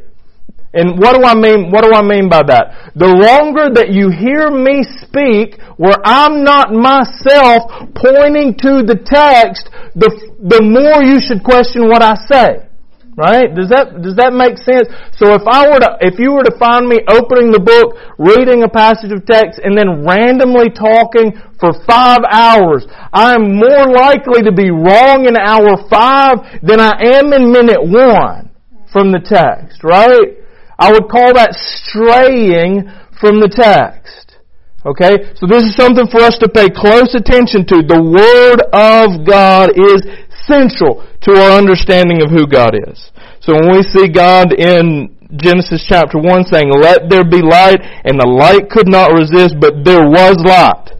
And 0.72 1.02
what 1.02 1.18
do 1.18 1.26
I 1.26 1.34
mean, 1.34 1.74
what 1.74 1.82
do 1.82 1.90
I 1.90 2.02
mean 2.02 2.30
by 2.30 2.46
that? 2.46 2.94
The 2.94 3.10
longer 3.10 3.74
that 3.74 3.90
you 3.90 4.14
hear 4.14 4.54
me 4.54 4.86
speak 5.02 5.58
where 5.74 5.98
I'm 6.06 6.46
not 6.46 6.70
myself 6.70 7.90
pointing 7.98 8.54
to 8.62 8.86
the 8.86 8.94
text, 9.02 9.66
the, 9.98 10.14
the 10.38 10.62
more 10.62 11.02
you 11.02 11.18
should 11.18 11.42
question 11.42 11.90
what 11.90 12.06
I 12.06 12.14
say. 12.30 12.70
Right? 13.18 13.50
Does 13.50 13.68
that, 13.74 14.00
does 14.00 14.14
that 14.16 14.30
make 14.30 14.56
sense? 14.62 14.86
So 15.18 15.34
if 15.34 15.42
I 15.44 15.66
were 15.68 15.82
to, 15.82 15.98
if 16.00 16.22
you 16.22 16.32
were 16.32 16.46
to 16.46 16.56
find 16.56 16.86
me 16.86 17.02
opening 17.10 17.50
the 17.50 17.60
book, 17.60 17.98
reading 18.16 18.62
a 18.62 18.70
passage 18.70 19.10
of 19.10 19.26
text, 19.26 19.58
and 19.58 19.76
then 19.76 20.06
randomly 20.06 20.70
talking 20.70 21.34
for 21.58 21.74
five 21.84 22.22
hours, 22.30 22.86
I'm 23.12 23.58
more 23.58 23.90
likely 23.90 24.46
to 24.46 24.54
be 24.54 24.70
wrong 24.70 25.26
in 25.26 25.34
hour 25.36 25.74
five 25.90 26.62
than 26.62 26.78
I 26.78 27.18
am 27.18 27.34
in 27.34 27.50
minute 27.50 27.82
one 27.82 28.54
from 28.94 29.10
the 29.10 29.20
text, 29.20 29.82
right? 29.82 30.39
I 30.80 30.90
would 30.90 31.12
call 31.12 31.36
that 31.36 31.52
straying 31.52 32.88
from 33.20 33.38
the 33.38 33.52
text. 33.52 34.40
Okay? 34.80 35.36
So 35.36 35.44
this 35.44 35.60
is 35.68 35.76
something 35.76 36.08
for 36.08 36.24
us 36.24 36.40
to 36.40 36.48
pay 36.48 36.72
close 36.72 37.12
attention 37.12 37.68
to. 37.68 37.84
The 37.84 38.00
Word 38.00 38.64
of 38.72 39.28
God 39.28 39.76
is 39.76 40.00
central 40.48 41.04
to 41.28 41.30
our 41.36 41.60
understanding 41.60 42.24
of 42.24 42.32
who 42.32 42.48
God 42.48 42.72
is. 42.72 43.12
So 43.44 43.52
when 43.52 43.76
we 43.76 43.84
see 43.84 44.08
God 44.08 44.56
in 44.56 45.12
Genesis 45.36 45.84
chapter 45.86 46.18
1 46.18 46.48
saying, 46.48 46.72
let 46.72 47.12
there 47.12 47.28
be 47.28 47.44
light, 47.44 47.78
and 48.08 48.18
the 48.18 48.26
light 48.26 48.72
could 48.72 48.88
not 48.88 49.12
resist, 49.12 49.60
but 49.60 49.84
there 49.84 50.02
was 50.02 50.40
light. 50.42 50.96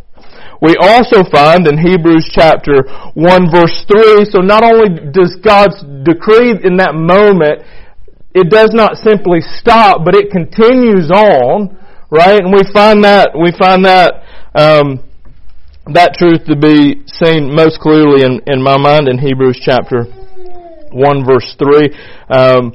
We 0.61 0.77
also 0.77 1.25
find 1.25 1.67
in 1.67 1.81
Hebrews 1.81 2.29
chapter 2.37 2.85
1 3.17 3.51
verse 3.51 3.81
3, 3.89 4.29
so 4.29 4.45
not 4.45 4.61
only 4.63 5.09
does 5.09 5.41
God's 5.41 5.81
decree 6.05 6.53
in 6.63 6.77
that 6.77 6.93
moment, 6.93 7.65
it 8.35 8.51
does 8.51 8.71
not 8.73 8.97
simply 8.97 9.41
stop, 9.41 10.05
but 10.05 10.15
it 10.15 10.31
continues 10.31 11.11
on, 11.11 11.77
right? 12.11 12.39
And 12.39 12.53
we 12.53 12.63
find 12.73 13.03
that, 13.05 13.31
we 13.35 13.53
find 13.53 13.85
that, 13.85 14.23
um, 14.55 15.03
that 15.93 16.15
truth 16.15 16.45
to 16.47 16.57
be 16.57 17.03
seen 17.07 17.55
most 17.55 17.81
clearly 17.81 18.23
in, 18.25 18.41
in 18.47 18.63
my 18.63 18.79
mind 18.79 19.09
in 19.09 19.19
Hebrews 19.19 19.61
chapter 19.63 20.05
1 20.93 21.27
verse 21.27 21.57
3. 21.59 21.91
Um, 22.31 22.73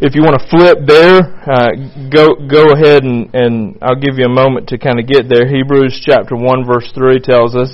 if 0.00 0.14
you 0.14 0.22
want 0.22 0.36
to 0.36 0.46
flip 0.50 0.84
there, 0.84 1.22
uh, 1.48 1.70
go 2.10 2.34
go 2.50 2.74
ahead 2.74 3.04
and, 3.04 3.30
and 3.32 3.78
I'll 3.80 3.98
give 3.98 4.18
you 4.18 4.26
a 4.26 4.32
moment 4.32 4.68
to 4.68 4.78
kind 4.78 4.98
of 4.98 5.06
get 5.06 5.28
there. 5.30 5.46
Hebrews 5.46 6.02
chapter 6.04 6.36
1 6.36 6.66
verse 6.66 6.90
3 6.94 7.20
tells 7.20 7.54
us, 7.56 7.70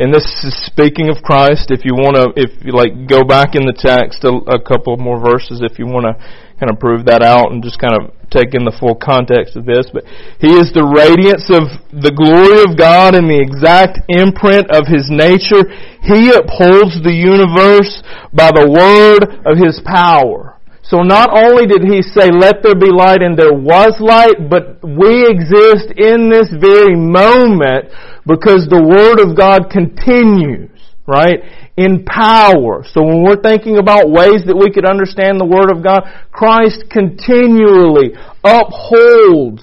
and 0.00 0.08
this 0.08 0.24
is 0.48 0.56
speaking 0.64 1.12
of 1.12 1.20
Christ. 1.20 1.68
If 1.68 1.84
you 1.84 1.92
want 1.92 2.16
to, 2.16 2.32
if 2.32 2.64
you 2.64 2.72
like, 2.72 3.04
go 3.04 3.20
back 3.20 3.52
in 3.52 3.68
the 3.68 3.76
text 3.76 4.24
a, 4.24 4.32
a 4.48 4.56
couple 4.56 4.96
more 4.96 5.20
verses 5.20 5.60
if 5.60 5.78
you 5.78 5.84
want 5.84 6.08
to 6.08 6.16
kind 6.56 6.72
of 6.72 6.80
prove 6.80 7.04
that 7.04 7.20
out 7.20 7.52
and 7.52 7.60
just 7.60 7.76
kind 7.76 7.92
of 7.92 8.12
take 8.32 8.56
in 8.56 8.64
the 8.64 8.72
full 8.72 8.96
context 8.96 9.56
of 9.60 9.68
this, 9.68 9.92
but 9.92 10.04
He 10.40 10.56
is 10.56 10.72
the 10.72 10.84
radiance 10.84 11.52
of 11.52 11.68
the 11.92 12.12
glory 12.16 12.64
of 12.64 12.80
God 12.80 13.12
and 13.12 13.28
the 13.28 13.40
exact 13.40 14.00
imprint 14.08 14.72
of 14.72 14.88
His 14.88 15.12
nature. 15.12 15.68
He 16.00 16.32
upholds 16.32 16.96
the 17.04 17.12
universe 17.12 18.00
by 18.32 18.56
the 18.56 18.68
word 18.68 19.44
of 19.44 19.60
His 19.60 19.84
power. 19.84 20.59
So 20.90 21.06
not 21.06 21.30
only 21.30 21.70
did 21.70 21.86
he 21.86 22.02
say, 22.02 22.34
let 22.34 22.66
there 22.66 22.74
be 22.74 22.90
light 22.90 23.22
and 23.22 23.38
there 23.38 23.54
was 23.54 23.94
light, 24.02 24.50
but 24.50 24.82
we 24.82 25.22
exist 25.22 25.94
in 25.94 26.26
this 26.26 26.50
very 26.50 26.98
moment 26.98 27.94
because 28.26 28.66
the 28.66 28.82
Word 28.82 29.22
of 29.22 29.38
God 29.38 29.70
continues, 29.70 30.74
right? 31.06 31.46
In 31.76 32.02
power. 32.02 32.82
So 32.82 33.06
when 33.06 33.22
we're 33.22 33.40
thinking 33.40 33.78
about 33.78 34.10
ways 34.10 34.42
that 34.50 34.58
we 34.58 34.74
could 34.74 34.84
understand 34.84 35.38
the 35.38 35.46
Word 35.46 35.70
of 35.70 35.78
God, 35.78 36.02
Christ 36.34 36.90
continually 36.90 38.18
upholds 38.42 39.62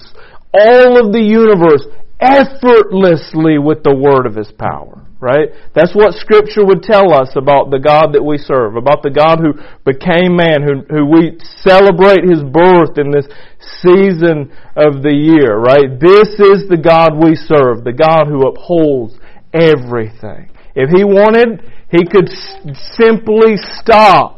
all 0.56 0.96
of 0.96 1.12
the 1.12 1.20
universe 1.20 1.84
effortlessly 2.20 3.58
with 3.58 3.84
the 3.84 3.94
word 3.94 4.24
of 4.24 4.34
his 4.34 4.50
power. 4.52 5.07
Right? 5.20 5.48
That's 5.74 5.94
what 5.96 6.14
scripture 6.14 6.64
would 6.64 6.82
tell 6.82 7.12
us 7.12 7.34
about 7.34 7.70
the 7.70 7.82
God 7.82 8.14
that 8.14 8.22
we 8.22 8.38
serve, 8.38 8.76
about 8.76 9.02
the 9.02 9.10
God 9.10 9.42
who 9.42 9.58
became 9.82 10.38
man, 10.38 10.62
who, 10.62 10.86
who 10.86 11.10
we 11.10 11.42
celebrate 11.66 12.22
his 12.22 12.46
birth 12.46 12.94
in 13.02 13.10
this 13.10 13.26
season 13.82 14.54
of 14.78 15.02
the 15.02 15.10
year, 15.10 15.58
right? 15.58 15.98
This 15.98 16.38
is 16.38 16.70
the 16.70 16.78
God 16.78 17.18
we 17.18 17.34
serve, 17.34 17.82
the 17.82 17.98
God 17.98 18.30
who 18.30 18.46
upholds 18.46 19.18
everything. 19.50 20.54
If 20.78 20.94
he 20.94 21.02
wanted, 21.02 21.66
he 21.90 22.06
could 22.06 22.30
simply 22.94 23.58
stop 23.82 24.37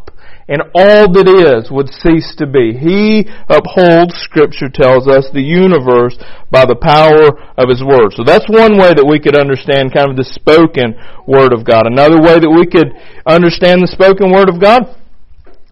and 0.50 0.66
all 0.74 1.06
that 1.14 1.30
is 1.30 1.70
would 1.70 1.86
cease 1.94 2.34
to 2.42 2.44
be. 2.44 2.74
He 2.74 3.30
upholds, 3.46 4.18
Scripture 4.18 4.66
tells 4.66 5.06
us, 5.06 5.30
the 5.30 5.46
universe 5.46 6.18
by 6.50 6.66
the 6.66 6.74
power 6.74 7.30
of 7.54 7.70
His 7.70 7.86
Word. 7.86 8.10
So 8.18 8.26
that's 8.26 8.50
one 8.50 8.74
way 8.74 8.90
that 8.90 9.06
we 9.06 9.22
could 9.22 9.38
understand 9.38 9.94
kind 9.94 10.10
of 10.10 10.18
the 10.18 10.26
spoken 10.26 10.98
Word 11.30 11.54
of 11.54 11.62
God. 11.62 11.86
Another 11.86 12.18
way 12.18 12.42
that 12.42 12.50
we 12.50 12.66
could 12.66 12.90
understand 13.30 13.78
the 13.78 13.94
spoken 13.94 14.34
Word 14.34 14.50
of 14.50 14.58
God 14.58 14.90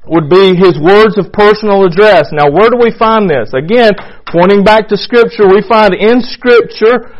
would 0.06 0.30
be 0.30 0.54
His 0.54 0.78
words 0.78 1.18
of 1.18 1.34
personal 1.34 1.82
address. 1.82 2.30
Now 2.30 2.46
where 2.46 2.70
do 2.70 2.78
we 2.78 2.94
find 2.94 3.26
this? 3.26 3.50
Again, 3.58 3.98
pointing 4.30 4.62
back 4.62 4.86
to 4.94 4.96
Scripture, 4.96 5.50
we 5.50 5.58
find 5.66 5.90
in 5.90 6.22
Scripture 6.22 7.18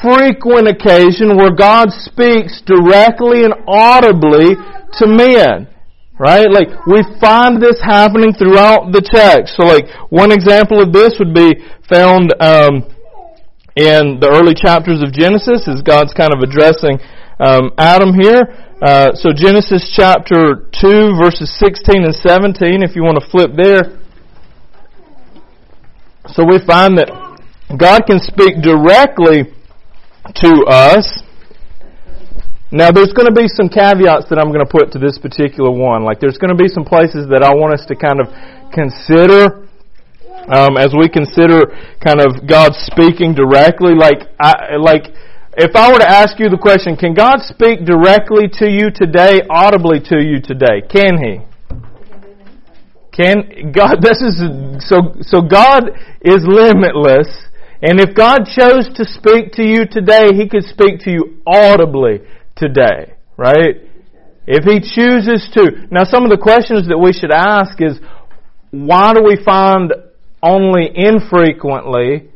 frequent 0.00 0.64
occasion 0.64 1.36
where 1.36 1.52
God 1.52 1.92
speaks 1.92 2.64
directly 2.64 3.44
and 3.44 3.52
audibly 3.68 4.56
to 4.96 5.04
men. 5.04 5.68
Right? 6.20 6.52
Like, 6.52 6.84
we 6.84 7.00
find 7.16 7.64
this 7.64 7.80
happening 7.80 8.36
throughout 8.36 8.92
the 8.92 9.00
text. 9.00 9.56
So 9.56 9.64
like, 9.64 9.88
one 10.12 10.36
example 10.36 10.76
of 10.76 10.92
this 10.92 11.16
would 11.16 11.32
be 11.32 11.64
found, 11.88 12.36
um, 12.36 12.84
in 13.72 14.20
the 14.20 14.28
early 14.28 14.52
chapters 14.52 15.00
of 15.00 15.16
Genesis 15.16 15.64
as 15.64 15.80
God's 15.80 16.12
kind 16.12 16.36
of 16.36 16.44
addressing, 16.44 17.00
um, 17.40 17.72
Adam 17.80 18.12
here. 18.12 18.52
Uh, 18.84 19.16
so 19.16 19.32
Genesis 19.32 19.88
chapter 19.96 20.68
2 20.76 21.16
verses 21.16 21.48
16 21.56 22.04
and 22.04 22.12
17, 22.12 22.84
if 22.84 22.92
you 22.92 23.00
want 23.00 23.16
to 23.16 23.24
flip 23.24 23.56
there. 23.56 23.96
So 26.36 26.44
we 26.44 26.60
find 26.60 27.00
that 27.00 27.08
God 27.72 28.04
can 28.04 28.20
speak 28.20 28.60
directly 28.60 29.56
to 30.44 30.50
us 30.68 31.24
now 32.70 32.94
there's 32.94 33.10
going 33.10 33.26
to 33.26 33.34
be 33.34 33.50
some 33.50 33.66
caveats 33.66 34.30
that 34.30 34.38
I'm 34.38 34.54
going 34.54 34.62
to 34.62 34.70
put 34.70 34.94
to 34.94 34.98
this 35.02 35.18
particular 35.18 35.74
one. 35.74 36.06
Like 36.06 36.22
there's 36.22 36.38
going 36.38 36.54
to 36.54 36.58
be 36.58 36.70
some 36.70 36.86
places 36.86 37.26
that 37.26 37.42
I 37.42 37.50
want 37.50 37.74
us 37.74 37.82
to 37.90 37.98
kind 37.98 38.22
of 38.22 38.30
consider 38.70 39.66
um, 40.46 40.78
as 40.78 40.94
we 40.94 41.10
consider 41.10 41.66
kind 41.98 42.22
of 42.22 42.46
God 42.46 42.78
speaking 42.78 43.34
directly. 43.34 43.98
Like 43.98 44.30
I, 44.38 44.78
like 44.78 45.10
if 45.58 45.74
I 45.74 45.90
were 45.90 45.98
to 45.98 46.08
ask 46.08 46.38
you 46.38 46.48
the 46.48 46.62
question, 46.62 46.94
can 46.94 47.10
God 47.12 47.42
speak 47.42 47.82
directly 47.82 48.46
to 48.62 48.70
you 48.70 48.94
today, 48.94 49.42
audibly 49.50 49.98
to 50.06 50.22
you 50.22 50.38
today? 50.38 50.78
Can 50.86 51.18
He? 51.18 51.42
Can 53.10 53.74
God? 53.74 53.98
This 54.06 54.22
is 54.22 54.38
so. 54.86 55.18
So 55.26 55.42
God 55.42 55.90
is 56.22 56.46
limitless. 56.46 57.50
And 57.82 57.98
if 57.98 58.14
God 58.14 58.44
chose 58.44 58.92
to 58.94 59.08
speak 59.08 59.56
to 59.56 59.64
you 59.64 59.88
today, 59.90 60.36
He 60.36 60.46
could 60.46 60.64
speak 60.64 61.00
to 61.00 61.10
you 61.10 61.42
audibly 61.46 62.20
today, 62.60 63.14
right? 63.36 63.88
If 64.46 64.64
He 64.64 64.78
chooses 64.78 65.50
to. 65.54 65.88
Now 65.90 66.04
some 66.04 66.24
of 66.24 66.30
the 66.30 66.38
questions 66.40 66.88
that 66.88 66.98
we 66.98 67.12
should 67.12 67.32
ask 67.32 67.80
is, 67.80 67.98
why 68.70 69.14
do 69.14 69.22
we 69.24 69.42
find 69.42 69.92
only 70.42 70.90
infrequently 70.94 72.30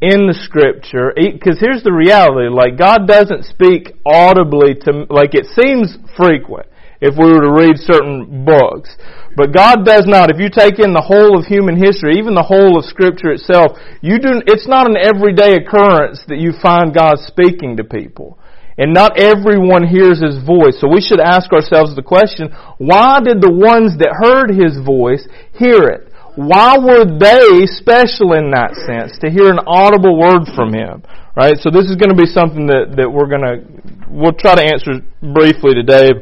in 0.00 0.28
the 0.28 0.36
scripture, 0.36 1.12
because 1.16 1.56
here's 1.58 1.82
the 1.82 1.92
reality, 1.92 2.52
like 2.52 2.76
God 2.76 3.08
doesn't 3.08 3.48
speak 3.48 3.96
audibly 4.04 4.76
to, 4.84 5.08
like 5.08 5.32
it 5.32 5.48
seems 5.56 5.96
frequent 6.16 6.68
if 7.00 7.16
we 7.16 7.24
were 7.24 7.48
to 7.48 7.56
read 7.56 7.80
certain 7.80 8.44
books. 8.44 8.92
But 9.36 9.56
God 9.56 9.84
does 9.84 10.04
not. 10.04 10.28
If 10.28 10.40
you 10.40 10.48
take 10.52 10.80
in 10.80 10.92
the 10.92 11.04
whole 11.04 11.36
of 11.36 11.48
human 11.48 11.80
history, 11.80 12.20
even 12.20 12.36
the 12.36 12.44
whole 12.44 12.76
of 12.76 12.84
scripture 12.84 13.32
itself, 13.32 13.80
you 14.00 14.20
do, 14.20 14.40
it's 14.44 14.68
not 14.68 14.88
an 14.88 14.96
everyday 15.00 15.56
occurrence 15.60 16.20
that 16.28 16.40
you 16.40 16.52
find 16.60 16.92
God 16.92 17.16
speaking 17.24 17.76
to 17.76 17.84
people. 17.84 18.38
And 18.78 18.92
not 18.92 19.18
everyone 19.18 19.86
hears 19.88 20.20
His 20.20 20.36
voice. 20.44 20.76
So 20.80 20.88
we 20.88 21.00
should 21.00 21.20
ask 21.20 21.52
ourselves 21.52 21.96
the 21.96 22.04
question, 22.04 22.52
why 22.76 23.20
did 23.24 23.40
the 23.40 23.52
ones 23.52 23.96
that 23.98 24.12
heard 24.12 24.52
His 24.52 24.76
voice 24.84 25.26
hear 25.56 25.88
it? 25.88 26.12
Why 26.36 26.76
were 26.76 27.08
they 27.08 27.64
special 27.64 28.36
in 28.36 28.52
that 28.52 28.76
sense 28.84 29.16
to 29.24 29.32
hear 29.32 29.48
an 29.48 29.64
audible 29.64 30.20
word 30.20 30.44
from 30.52 30.76
Him? 30.76 31.00
Right? 31.32 31.56
So 31.56 31.72
this 31.72 31.88
is 31.88 31.96
going 31.96 32.12
to 32.12 32.20
be 32.20 32.28
something 32.28 32.68
that, 32.68 32.96
that 33.00 33.08
we're 33.08 33.28
going 33.28 33.44
to, 33.44 33.64
we'll 34.12 34.36
try 34.36 34.56
to 34.56 34.64
answer 34.64 35.00
briefly 35.20 35.72
today, 35.72 36.12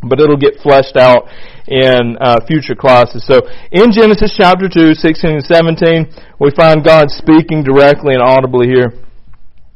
but 0.00 0.20
it'll 0.20 0.40
get 0.40 0.56
fleshed 0.64 0.96
out 0.96 1.28
in 1.68 2.16
uh, 2.20 2.40
future 2.48 2.74
classes. 2.74 3.24
So 3.28 3.44
in 3.70 3.92
Genesis 3.92 4.32
chapter 4.36 4.68
2, 4.72 4.96
16 4.96 5.30
and 5.30 5.44
17, 5.44 6.08
we 6.40 6.50
find 6.56 6.84
God 6.84 7.12
speaking 7.12 7.62
directly 7.62 8.16
and 8.16 8.22
audibly 8.24 8.68
here. 8.68 8.92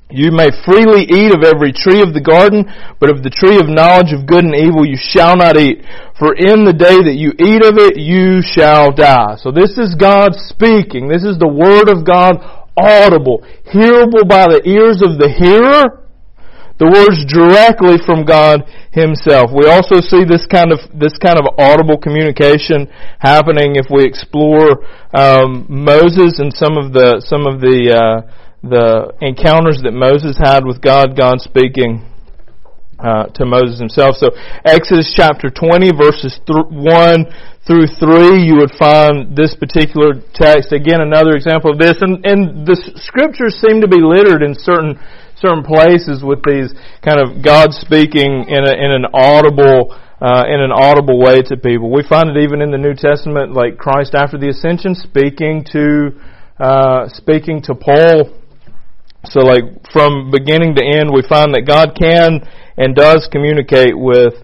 You 0.08 0.30
may 0.30 0.54
freely 0.64 1.02
eat 1.02 1.34
of 1.34 1.42
every 1.42 1.74
tree 1.74 1.98
of 1.98 2.14
the 2.14 2.22
garden, 2.22 2.70
but 3.02 3.10
of 3.10 3.26
the 3.26 3.30
tree 3.30 3.58
of 3.58 3.66
knowledge 3.66 4.14
of 4.14 4.22
good 4.22 4.46
and 4.46 4.54
evil 4.54 4.86
you 4.86 4.94
shall 4.94 5.34
not 5.34 5.58
eat. 5.58 5.82
For 6.14 6.30
in 6.30 6.62
the 6.62 6.72
day 6.72 7.02
that 7.02 7.18
you 7.18 7.34
eat 7.34 7.66
of 7.66 7.74
it, 7.74 7.98
you 7.98 8.38
shall 8.38 8.94
die. 8.94 9.34
So 9.42 9.50
this 9.50 9.74
is 9.74 9.98
God 9.98 10.38
speaking. 10.38 11.10
This 11.10 11.26
is 11.26 11.42
the 11.42 11.50
Word 11.50 11.90
of 11.90 12.06
God 12.06 12.38
audible, 12.78 13.42
hearable 13.66 14.22
by 14.30 14.46
the 14.46 14.62
ears 14.62 15.02
of 15.02 15.18
the 15.18 15.26
hearer. 15.26 16.06
The 16.78 16.92
words 16.92 17.24
directly 17.26 17.96
from 18.04 18.28
God 18.28 18.62
Himself. 18.92 19.50
We 19.50 19.66
also 19.66 19.98
see 19.98 20.22
this 20.28 20.44
kind 20.46 20.70
of 20.70 20.84
this 20.92 21.16
kind 21.16 21.40
of 21.40 21.56
audible 21.56 21.96
communication 21.96 22.86
happening 23.18 23.80
if 23.80 23.88
we 23.88 24.04
explore 24.04 24.84
um, 25.16 25.64
Moses 25.72 26.36
and 26.36 26.52
some 26.52 26.76
of 26.76 26.92
the 26.92 27.24
some 27.24 27.48
of 27.48 27.64
the 27.64 27.96
uh, 27.96 28.28
the 28.68 29.14
encounters 29.20 29.80
that 29.82 29.92
Moses 29.92 30.36
had 30.38 30.64
with 30.64 30.80
God, 30.80 31.16
God 31.16 31.40
speaking 31.40 32.04
uh, 32.98 33.26
to 33.34 33.44
Moses 33.44 33.78
himself. 33.78 34.16
So 34.16 34.30
Exodus 34.64 35.12
chapter 35.14 35.50
20 35.50 35.92
verses 35.92 36.40
th- 36.46 36.66
1 36.70 37.26
through 37.66 37.86
3, 37.98 38.40
you 38.40 38.56
would 38.56 38.72
find 38.78 39.36
this 39.36 39.54
particular 39.54 40.14
text. 40.32 40.72
Again, 40.72 41.02
another 41.02 41.34
example 41.34 41.72
of 41.72 41.78
this. 41.78 41.98
And, 42.00 42.24
and 42.24 42.66
the 42.66 42.78
scriptures 42.96 43.58
seem 43.58 43.82
to 43.82 43.88
be 43.88 43.98
littered 43.98 44.42
in 44.42 44.54
certain, 44.54 44.96
certain 45.36 45.66
places 45.66 46.22
with 46.22 46.40
these 46.46 46.72
kind 47.02 47.18
of 47.18 47.42
God 47.42 47.74
speaking 47.74 48.46
in, 48.48 48.62
a, 48.62 48.72
in 48.72 48.90
an 48.94 49.06
audible, 49.12 49.92
uh, 50.22 50.46
in 50.46 50.62
an 50.62 50.70
audible 50.70 51.18
way 51.18 51.42
to 51.42 51.56
people. 51.58 51.90
We 51.90 52.06
find 52.06 52.30
it 52.30 52.38
even 52.38 52.62
in 52.62 52.70
the 52.70 52.78
New 52.78 52.94
Testament, 52.94 53.52
like 53.52 53.76
Christ 53.76 54.14
after 54.14 54.38
the 54.38 54.48
ascension 54.48 54.94
speaking 54.94 55.66
to, 55.74 56.14
uh, 56.62 57.08
speaking 57.10 57.60
to 57.62 57.74
Paul 57.74 58.30
so 59.30 59.40
like 59.40 59.64
from 59.92 60.30
beginning 60.30 60.74
to 60.76 60.84
end, 60.84 61.12
we 61.12 61.22
find 61.28 61.54
that 61.54 61.66
God 61.66 61.96
can 61.98 62.46
and 62.76 62.94
does 62.94 63.28
communicate 63.30 63.96
with 63.96 64.34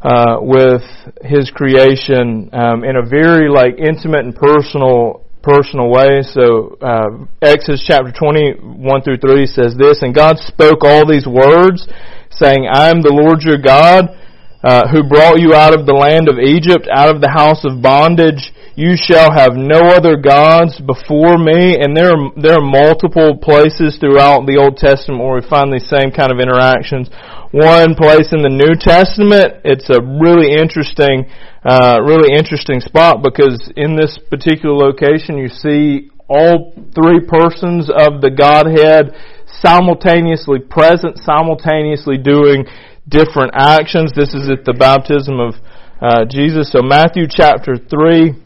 uh, 0.00 0.38
with 0.40 0.82
His 1.22 1.50
creation 1.50 2.50
um, 2.52 2.84
in 2.84 2.96
a 2.96 3.06
very 3.06 3.48
like 3.48 3.78
intimate 3.78 4.24
and 4.24 4.34
personal 4.34 5.24
personal 5.42 5.90
way. 5.90 6.22
So 6.22 6.78
uh, 6.80 7.26
Exodus 7.40 7.84
chapter 7.86 8.12
twenty 8.12 8.52
one 8.60 9.02
through 9.02 9.18
three 9.18 9.46
says 9.46 9.74
this, 9.78 10.02
and 10.02 10.14
God 10.14 10.38
spoke 10.38 10.84
all 10.84 11.06
these 11.06 11.26
words, 11.26 11.86
saying, 12.30 12.66
"I 12.70 12.90
am 12.90 13.02
the 13.02 13.12
Lord 13.12 13.42
your 13.42 13.58
God." 13.58 14.18
Uh, 14.62 14.86
who 14.92 15.02
brought 15.02 15.40
you 15.40 15.54
out 15.54 15.74
of 15.74 15.86
the 15.86 15.92
land 15.92 16.28
of 16.28 16.38
Egypt, 16.38 16.86
out 16.86 17.12
of 17.12 17.20
the 17.20 17.28
house 17.28 17.64
of 17.64 17.82
bondage. 17.82 18.54
You 18.74 18.96
shall 18.96 19.28
have 19.28 19.52
no 19.52 19.92
other 19.92 20.16
gods 20.16 20.80
before 20.80 21.36
me. 21.36 21.76
And 21.76 21.92
there 21.96 22.08
are, 22.08 22.32
there 22.40 22.56
are 22.56 22.64
multiple 22.64 23.36
places 23.36 24.00
throughout 24.00 24.48
the 24.48 24.56
Old 24.56 24.80
Testament 24.80 25.20
where 25.20 25.36
we 25.36 25.44
find 25.44 25.68
these 25.68 25.88
same 25.92 26.08
kind 26.08 26.32
of 26.32 26.40
interactions. 26.40 27.12
One 27.52 27.92
place 27.92 28.32
in 28.32 28.40
the 28.40 28.48
New 28.48 28.72
Testament, 28.80 29.60
it's 29.60 29.92
a 29.92 30.00
really 30.00 30.56
interesting, 30.56 31.28
uh, 31.60 32.00
really 32.00 32.32
interesting 32.32 32.80
spot 32.80 33.20
because 33.20 33.60
in 33.76 33.92
this 33.92 34.16
particular 34.32 34.72
location 34.72 35.36
you 35.36 35.52
see 35.52 36.08
all 36.32 36.72
three 36.96 37.20
persons 37.28 37.92
of 37.92 38.24
the 38.24 38.32
Godhead 38.32 39.12
simultaneously 39.60 40.64
present, 40.64 41.20
simultaneously 41.20 42.16
doing 42.16 42.64
different 43.04 43.52
actions. 43.52 44.16
This 44.16 44.32
is 44.32 44.48
at 44.48 44.64
the 44.64 44.72
baptism 44.72 45.36
of 45.36 45.60
uh, 46.00 46.24
Jesus. 46.24 46.72
So 46.72 46.80
Matthew 46.80 47.28
chapter 47.28 47.76
3, 47.76 48.41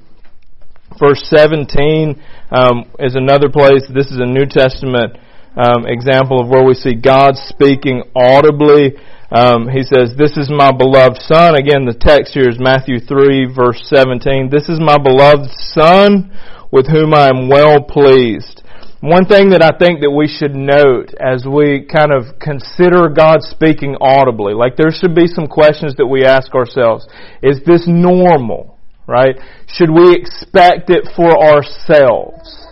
verse 0.99 1.23
17 1.29 2.21
um, 2.51 2.85
is 2.99 3.15
another 3.15 3.49
place. 3.49 3.85
This 3.93 4.11
is 4.11 4.19
a 4.19 4.27
New 4.27 4.47
Testament 4.47 5.19
um, 5.57 5.87
example 5.87 6.41
of 6.41 6.49
where 6.49 6.65
we 6.65 6.75
see 6.75 6.95
God 6.95 7.35
speaking 7.37 8.03
audibly. 8.15 8.97
Um, 9.31 9.69
he 9.69 9.83
says, 9.83 10.15
This 10.17 10.37
is 10.37 10.49
my 10.51 10.71
beloved 10.71 11.19
Son. 11.23 11.57
Again, 11.57 11.85
the 11.85 11.97
text 11.99 12.35
here 12.35 12.49
is 12.49 12.59
Matthew 12.61 13.01
3, 13.01 13.53
verse 13.55 13.83
17. 13.87 14.51
This 14.51 14.69
is 14.69 14.79
my 14.79 14.99
beloved 14.99 15.51
Son 15.75 16.31
with 16.71 16.87
whom 16.87 17.15
I 17.15 17.29
am 17.29 17.49
well 17.49 17.83
pleased. 17.83 18.63
One 19.01 19.27
thing 19.27 19.51
that 19.51 19.63
I 19.63 19.77
think 19.77 20.01
that 20.01 20.11
we 20.11 20.27
should 20.27 20.55
note 20.55 21.13
as 21.21 21.45
we 21.47 21.85
kind 21.85 22.11
of 22.11 22.39
consider 22.41 23.09
God 23.09 23.43
speaking 23.43 23.97
audibly, 24.01 24.55
like 24.55 24.77
there 24.77 24.91
should 24.91 25.15
be 25.15 25.27
some 25.27 25.47
questions 25.47 25.95
that 25.97 26.07
we 26.07 26.25
ask 26.25 26.55
ourselves. 26.55 27.07
Is 27.43 27.61
this 27.67 27.85
normal? 27.87 28.76
Right? 29.07 29.37
Should 29.69 29.91
we 29.91 30.15
expect 30.15 30.91
it 30.91 31.09
for 31.15 31.31
ourselves? 31.31 32.67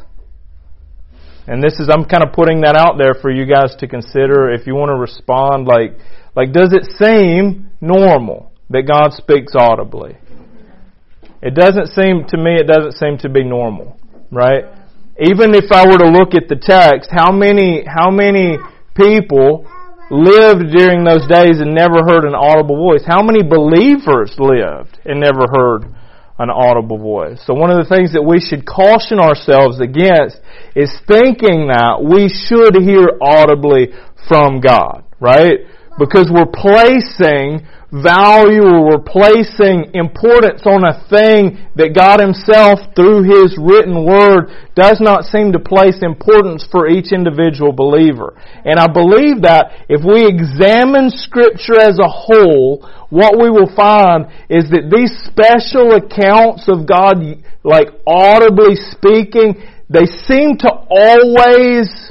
And 1.46 1.62
this 1.62 1.74
is, 1.78 1.88
I'm 1.92 2.06
kind 2.06 2.24
of 2.24 2.32
putting 2.32 2.62
that 2.62 2.74
out 2.74 2.96
there 2.98 3.14
for 3.14 3.30
you 3.30 3.46
guys 3.46 3.76
to 3.78 3.86
consider 3.86 4.50
if 4.50 4.66
you 4.66 4.74
want 4.74 4.90
to 4.90 4.96
respond 4.96 5.66
like, 5.66 5.98
like 6.34 6.52
does 6.52 6.72
it 6.72 6.84
seem 6.96 7.70
normal 7.80 8.50
that 8.70 8.82
God 8.82 9.12
speaks 9.12 9.52
audibly? 9.54 10.16
It 11.42 11.54
doesn't 11.54 11.88
seem, 11.88 12.24
to 12.28 12.38
me, 12.38 12.56
it 12.56 12.66
doesn't 12.66 12.96
seem 12.96 13.18
to 13.18 13.28
be 13.28 13.44
normal, 13.44 13.98
right? 14.32 14.64
even 15.18 15.54
if 15.54 15.70
I 15.70 15.86
were 15.86 15.98
to 15.98 16.10
look 16.10 16.34
at 16.34 16.50
the 16.50 16.58
text, 16.58 17.10
how 17.10 17.30
many, 17.30 17.86
how 17.86 18.10
many 18.10 18.58
people 18.98 19.62
lived 20.10 20.74
during 20.74 21.06
those 21.06 21.22
days 21.30 21.62
and 21.62 21.70
never 21.70 22.02
heard 22.02 22.26
an 22.26 22.34
audible 22.34 22.74
voice? 22.74 23.06
How 23.06 23.22
many 23.22 23.42
believers 23.46 24.34
lived 24.38 24.98
and 25.06 25.22
never 25.22 25.46
heard 25.54 25.86
an 26.38 26.50
audible 26.50 26.98
voice? 26.98 27.40
So 27.46 27.54
one 27.54 27.70
of 27.70 27.78
the 27.78 27.88
things 27.88 28.12
that 28.12 28.22
we 28.22 28.40
should 28.40 28.66
caution 28.66 29.18
ourselves 29.18 29.80
against 29.80 30.40
is 30.74 30.90
thinking 31.06 31.68
that 31.68 32.02
we 32.02 32.28
should 32.28 32.74
hear 32.82 33.18
audibly 33.20 33.94
from 34.28 34.60
God, 34.60 35.04
right? 35.20 35.66
Because 35.98 36.30
we're 36.32 36.50
placing 36.50 37.66
value 37.94 38.66
or 38.66 38.90
we're 38.90 39.06
placing 39.06 39.94
importance 39.94 40.66
on 40.66 40.82
a 40.82 40.98
thing 41.06 41.62
that 41.78 41.94
God 41.94 42.18
Himself, 42.18 42.82
through 42.98 43.22
His 43.22 43.54
written 43.54 44.02
Word, 44.02 44.50
does 44.74 44.98
not 44.98 45.30
seem 45.30 45.54
to 45.54 45.62
place 45.62 46.02
importance 46.02 46.66
for 46.66 46.90
each 46.90 47.14
individual 47.14 47.70
believer. 47.70 48.34
And 48.66 48.82
I 48.82 48.90
believe 48.90 49.46
that 49.46 49.86
if 49.86 50.02
we 50.02 50.26
examine 50.26 51.14
Scripture 51.14 51.78
as 51.78 52.02
a 52.02 52.10
whole, 52.10 52.82
what 53.14 53.38
we 53.38 53.46
will 53.46 53.70
find 53.70 54.26
is 54.50 54.66
that 54.74 54.90
these 54.90 55.14
special 55.30 55.94
accounts 55.94 56.66
of 56.66 56.90
God, 56.90 57.22
like 57.62 57.94
audibly 58.02 58.74
speaking, 58.74 59.62
they 59.86 60.10
seem 60.26 60.58
to 60.66 60.70
always 60.90 62.10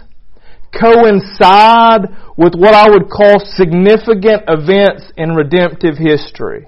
coincide 0.72 2.08
with 2.38 2.56
what 2.56 2.74
I 2.74 2.90
would 2.90 3.10
call 3.10 3.40
significant 3.40 4.44
events 4.48 5.12
in 5.18 5.36
redemptive 5.36 5.98
history. 5.98 6.66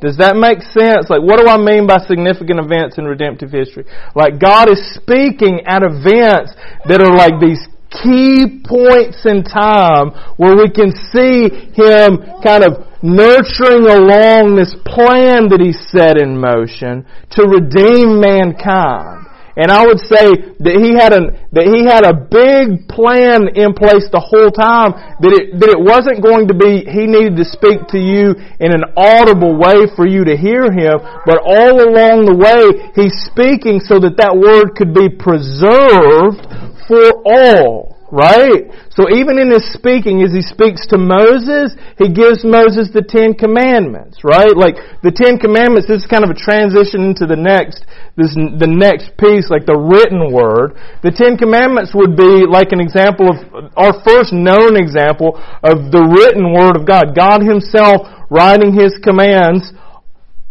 Does 0.00 0.16
that 0.16 0.36
make 0.36 0.64
sense? 0.64 1.12
Like, 1.12 1.20
what 1.20 1.38
do 1.38 1.46
I 1.46 1.60
mean 1.60 1.86
by 1.86 1.98
significant 2.08 2.58
events 2.58 2.96
in 2.96 3.04
redemptive 3.04 3.52
history? 3.52 3.84
Like, 4.14 4.40
God 4.40 4.72
is 4.72 4.80
speaking 4.96 5.60
at 5.66 5.84
events 5.84 6.56
that 6.88 7.04
are 7.04 7.12
like 7.12 7.36
these 7.36 7.60
key 7.90 8.62
points 8.64 9.26
in 9.26 9.44
time 9.44 10.16
where 10.40 10.56
we 10.56 10.70
can 10.72 10.94
see 11.12 11.52
Him 11.76 12.24
kind 12.40 12.64
of 12.64 12.86
nurturing 13.02 13.84
along 13.84 14.56
this 14.56 14.72
plan 14.88 15.52
that 15.52 15.60
He 15.60 15.76
set 15.76 16.16
in 16.16 16.38
motion 16.38 17.04
to 17.36 17.44
redeem 17.44 18.20
mankind. 18.24 19.26
And 19.56 19.70
I 19.70 19.86
would 19.86 19.98
say 19.98 20.54
that 20.62 20.76
he 20.78 20.94
had 20.94 21.10
a, 21.10 21.34
that 21.50 21.66
he 21.66 21.82
had 21.82 22.06
a 22.06 22.14
big 22.14 22.86
plan 22.86 23.50
in 23.58 23.74
place 23.74 24.06
the 24.14 24.22
whole 24.22 24.54
time, 24.54 24.94
that 25.18 25.32
it, 25.34 25.58
that 25.58 25.70
it 25.74 25.80
wasn't 25.80 26.22
going 26.22 26.46
to 26.48 26.54
be, 26.54 26.86
he 26.86 27.10
needed 27.10 27.34
to 27.34 27.46
speak 27.46 27.90
to 27.90 27.98
you 27.98 28.38
in 28.62 28.70
an 28.70 28.94
audible 28.94 29.58
way 29.58 29.90
for 29.98 30.06
you 30.06 30.22
to 30.22 30.38
hear 30.38 30.70
him, 30.70 31.02
but 31.26 31.42
all 31.42 31.82
along 31.82 32.30
the 32.30 32.36
way, 32.38 32.92
he's 32.94 33.14
speaking 33.26 33.82
so 33.82 33.98
that 33.98 34.14
that 34.22 34.38
word 34.38 34.78
could 34.78 34.94
be 34.94 35.10
preserved 35.10 36.46
for 36.86 37.22
all. 37.26 37.89
Right? 38.10 38.66
So 38.90 39.06
even 39.06 39.38
in 39.38 39.54
his 39.54 39.70
speaking, 39.70 40.26
as 40.26 40.34
he 40.34 40.42
speaks 40.42 40.82
to 40.90 40.98
Moses, 40.98 41.78
he 41.94 42.10
gives 42.10 42.42
Moses 42.42 42.90
the 42.90 43.06
Ten 43.06 43.38
Commandments, 43.38 44.26
right? 44.26 44.50
Like, 44.50 44.82
the 45.06 45.14
Ten 45.14 45.38
Commandments, 45.38 45.86
this 45.86 46.02
is 46.02 46.10
kind 46.10 46.26
of 46.26 46.34
a 46.34 46.38
transition 46.38 47.14
into 47.14 47.22
the 47.22 47.38
next, 47.38 47.86
this, 48.18 48.34
the 48.34 48.66
next 48.66 49.14
piece, 49.14 49.46
like 49.46 49.62
the 49.62 49.78
written 49.78 50.34
word. 50.34 50.74
The 51.06 51.14
Ten 51.14 51.38
Commandments 51.38 51.94
would 51.94 52.18
be 52.18 52.50
like 52.50 52.74
an 52.74 52.82
example 52.82 53.30
of, 53.30 53.38
our 53.78 53.94
first 54.02 54.34
known 54.34 54.74
example 54.74 55.38
of 55.62 55.94
the 55.94 56.02
written 56.02 56.50
word 56.50 56.74
of 56.74 56.82
God. 56.82 57.14
God 57.14 57.46
himself 57.46 58.10
writing 58.26 58.74
his 58.74 58.98
commands 58.98 59.70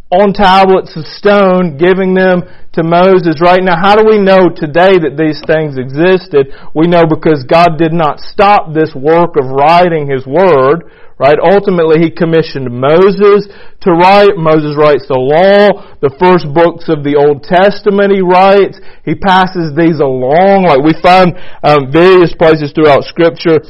on 0.10 0.34
tablets 0.34 0.98
of 0.98 1.06
stone, 1.06 1.78
giving 1.78 2.18
them 2.18 2.42
to 2.74 2.82
Moses. 2.82 3.38
Right 3.42 3.62
now, 3.62 3.78
how 3.78 3.94
do 3.94 4.10
we 4.10 4.18
know 4.18 4.50
today 4.50 4.98
that 4.98 5.14
these 5.14 5.38
things 5.46 5.78
existed? 5.78 6.50
We 6.74 6.90
know 6.90 7.06
because 7.06 7.46
God 7.46 7.78
did 7.78 7.94
not 7.94 8.18
stop 8.18 8.74
this 8.74 8.98
work 8.98 9.38
of 9.38 9.46
writing 9.54 10.10
His 10.10 10.26
Word, 10.26 10.90
right? 11.22 11.38
Ultimately, 11.38 12.02
He 12.02 12.10
commissioned 12.10 12.74
Moses 12.74 13.54
to 13.86 13.94
write. 13.94 14.34
Moses 14.34 14.74
writes 14.74 15.06
the 15.06 15.22
law. 15.22 15.94
The 16.02 16.14
first 16.18 16.50
books 16.58 16.90
of 16.90 17.06
the 17.06 17.14
Old 17.14 17.46
Testament 17.46 18.10
He 18.10 18.26
writes. 18.26 18.82
He 19.06 19.14
passes 19.14 19.78
these 19.78 20.02
along. 20.02 20.66
Like 20.66 20.82
we 20.82 20.98
find 20.98 21.38
um, 21.62 21.94
various 21.94 22.34
places 22.34 22.74
throughout 22.74 23.06
Scripture 23.06 23.62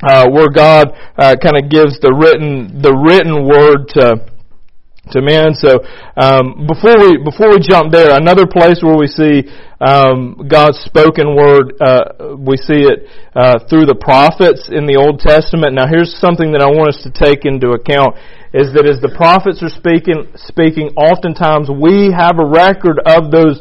uh, 0.00 0.24
where 0.32 0.48
God 0.48 0.96
uh, 1.20 1.36
kind 1.36 1.60
of 1.60 1.68
gives 1.68 2.00
the 2.00 2.08
written 2.08 2.80
the 2.80 2.96
written 2.96 3.44
word 3.44 3.92
to 4.00 4.29
to 5.08 5.22
men. 5.22 5.56
So 5.56 5.80
um, 6.20 6.68
before 6.68 7.00
we 7.00 7.16
before 7.24 7.48
we 7.48 7.58
jump 7.58 7.92
there, 7.92 8.12
another 8.12 8.46
place 8.46 8.84
where 8.84 8.96
we 8.96 9.08
see 9.08 9.48
um, 9.80 10.44
God's 10.44 10.78
spoken 10.84 11.34
word, 11.34 11.72
uh, 11.80 12.36
we 12.36 12.56
see 12.60 12.84
it 12.84 13.08
uh, 13.34 13.64
through 13.64 13.88
the 13.88 13.96
prophets 13.96 14.68
in 14.68 14.84
the 14.84 15.00
Old 15.00 15.18
Testament. 15.18 15.72
Now, 15.72 15.88
here's 15.88 16.12
something 16.20 16.52
that 16.52 16.60
I 16.60 16.68
want 16.68 16.92
us 16.92 17.00
to 17.08 17.10
take 17.10 17.48
into 17.48 17.72
account: 17.72 18.20
is 18.52 18.76
that 18.76 18.84
as 18.84 19.00
the 19.00 19.12
prophets 19.16 19.64
are 19.64 19.72
speaking, 19.72 20.28
speaking, 20.36 20.92
oftentimes 21.00 21.72
we 21.72 22.12
have 22.12 22.36
a 22.36 22.44
record 22.44 23.00
of 23.08 23.32
those 23.32 23.56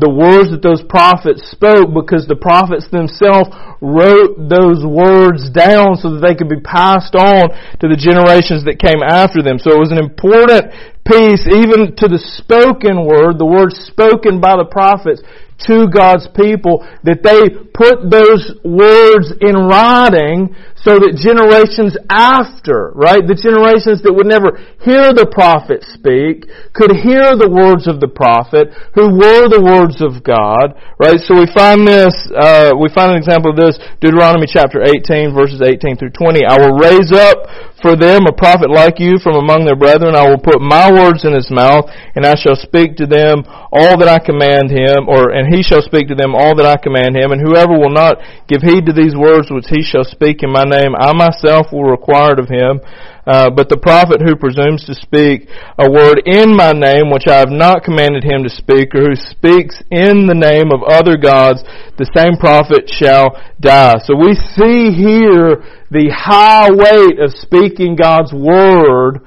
the 0.00 0.08
words 0.08 0.50
that 0.50 0.64
those 0.64 0.82
prophets 0.82 1.44
spoke 1.52 1.92
because 1.92 2.26
the 2.26 2.36
prophets 2.36 2.88
themselves 2.88 3.52
wrote 3.84 4.40
those 4.40 4.80
words 4.80 5.52
down 5.52 5.96
so 6.00 6.16
that 6.16 6.24
they 6.24 6.34
could 6.34 6.48
be 6.48 6.60
passed 6.60 7.14
on 7.14 7.52
to 7.80 7.86
the 7.88 8.00
generations 8.00 8.64
that 8.64 8.80
came 8.80 9.04
after 9.04 9.44
them. 9.44 9.60
So 9.60 9.70
it 9.72 9.80
was 9.80 9.92
an 9.92 10.00
important 10.00 10.72
piece 11.04 11.46
even 11.48 11.96
to 11.96 12.06
the 12.08 12.20
spoken 12.38 13.04
word, 13.06 13.38
the 13.38 13.48
words 13.48 13.76
spoken 13.88 14.40
by 14.40 14.56
the 14.56 14.68
prophets 14.68 15.22
to 15.66 15.88
God's 15.92 16.24
people, 16.32 16.80
that 17.04 17.20
they 17.20 17.52
put 17.76 18.08
those 18.08 18.56
words 18.64 19.28
in 19.44 19.68
writing 19.68 20.56
so 20.80 20.96
that 20.96 21.20
generations 21.20 22.00
after, 22.08 22.96
right, 22.96 23.20
the 23.20 23.36
generations 23.36 24.00
that 24.00 24.16
would 24.16 24.24
never 24.24 24.56
hear 24.80 25.12
the 25.12 25.28
prophet 25.28 25.84
speak, 25.84 26.48
could 26.72 26.96
hear 26.96 27.36
the 27.36 27.52
words 27.52 27.84
of 27.84 28.00
the 28.00 28.08
prophet, 28.08 28.72
who 28.96 29.12
were 29.12 29.52
the 29.52 29.60
words 29.60 30.00
of 30.00 30.24
God, 30.24 30.72
right? 30.96 31.20
So 31.20 31.36
we 31.36 31.44
find 31.52 31.84
this, 31.84 32.16
uh, 32.32 32.72
we 32.80 32.88
find 32.88 33.12
an 33.12 33.20
example 33.20 33.52
of 33.52 33.60
this, 33.60 33.76
Deuteronomy 34.00 34.48
chapter 34.48 34.80
18, 34.80 35.36
verses 35.36 35.60
18 35.60 36.00
through 36.00 36.16
20. 36.16 36.48
I 36.48 36.56
will 36.56 36.80
raise 36.80 37.12
up 37.12 37.69
for 37.82 37.96
them 37.96 38.28
a 38.28 38.32
prophet 38.32 38.70
like 38.70 39.00
you 39.00 39.18
from 39.18 39.36
among 39.36 39.64
their 39.64 39.76
brethren. 39.76 40.14
I 40.14 40.28
will 40.28 40.40
put 40.40 40.60
my 40.60 40.92
words 40.92 41.24
in 41.24 41.32
his 41.32 41.50
mouth, 41.50 41.88
and 42.14 42.24
I 42.24 42.36
shall 42.36 42.56
speak 42.56 42.96
to 42.96 43.06
them 43.06 43.44
all 43.72 43.96
that 43.98 44.08
I 44.08 44.20
command 44.20 44.70
him, 44.70 45.08
or, 45.08 45.32
and 45.32 45.52
he 45.52 45.62
shall 45.62 45.82
speak 45.82 46.08
to 46.08 46.14
them 46.14 46.34
all 46.34 46.54
that 46.56 46.66
I 46.66 46.76
command 46.76 47.16
him, 47.16 47.32
and 47.32 47.40
whoever 47.40 47.76
will 47.76 47.92
not 47.92 48.20
give 48.48 48.62
heed 48.62 48.86
to 48.86 48.92
these 48.92 49.16
words 49.16 49.48
which 49.50 49.68
he 49.68 49.82
shall 49.82 50.04
speak 50.04 50.42
in 50.42 50.52
my 50.52 50.64
name, 50.64 50.92
I 50.98 51.12
myself 51.12 51.72
will 51.72 51.88
require 51.88 52.34
it 52.34 52.40
of 52.40 52.48
him. 52.48 52.80
Uh, 53.26 53.50
but 53.50 53.68
the 53.68 53.76
prophet 53.76 54.18
who 54.24 54.34
presumes 54.34 54.82
to 54.86 54.94
speak 54.96 55.46
a 55.78 55.86
word 55.86 56.22
in 56.24 56.56
my 56.56 56.72
name, 56.72 57.12
which 57.12 57.28
I 57.28 57.38
have 57.38 57.52
not 57.52 57.84
commanded 57.84 58.24
him 58.24 58.42
to 58.42 58.50
speak, 58.50 58.94
or 58.94 59.12
who 59.12 59.14
speaks 59.14 59.78
in 59.92 60.26
the 60.26 60.34
name 60.34 60.72
of 60.72 60.82
other 60.82 61.20
gods, 61.20 61.62
the 62.00 62.08
same 62.16 62.40
prophet 62.40 62.88
shall 62.88 63.36
die. 63.60 64.00
So 64.02 64.16
we 64.16 64.34
see 64.34 64.90
here 64.90 65.62
the 65.90 66.08
high 66.14 66.70
weight 66.70 67.18
of 67.18 67.32
speaking 67.32 67.96
God's 67.96 68.32
word 68.32 69.20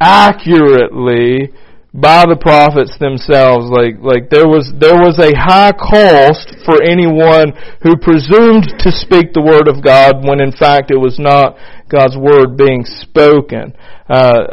accurately 0.00 1.52
by 1.92 2.22
the 2.22 2.38
prophets 2.38 2.94
themselves. 3.02 3.66
Like, 3.66 3.98
like 3.98 4.30
there 4.30 4.46
was, 4.46 4.70
there 4.78 4.94
was 4.94 5.18
a 5.18 5.34
high 5.34 5.74
cost 5.74 6.54
for 6.62 6.78
anyone 6.82 7.50
who 7.82 7.98
presumed 7.98 8.70
to 8.78 8.94
speak 8.94 9.34
the 9.34 9.42
word 9.42 9.66
of 9.66 9.82
God 9.82 10.22
when 10.22 10.38
in 10.38 10.54
fact 10.54 10.94
it 10.94 11.00
was 11.02 11.18
not 11.18 11.58
God's 11.90 12.14
word 12.14 12.54
being 12.54 12.86
spoken. 12.86 13.74
Uh, 14.06 14.46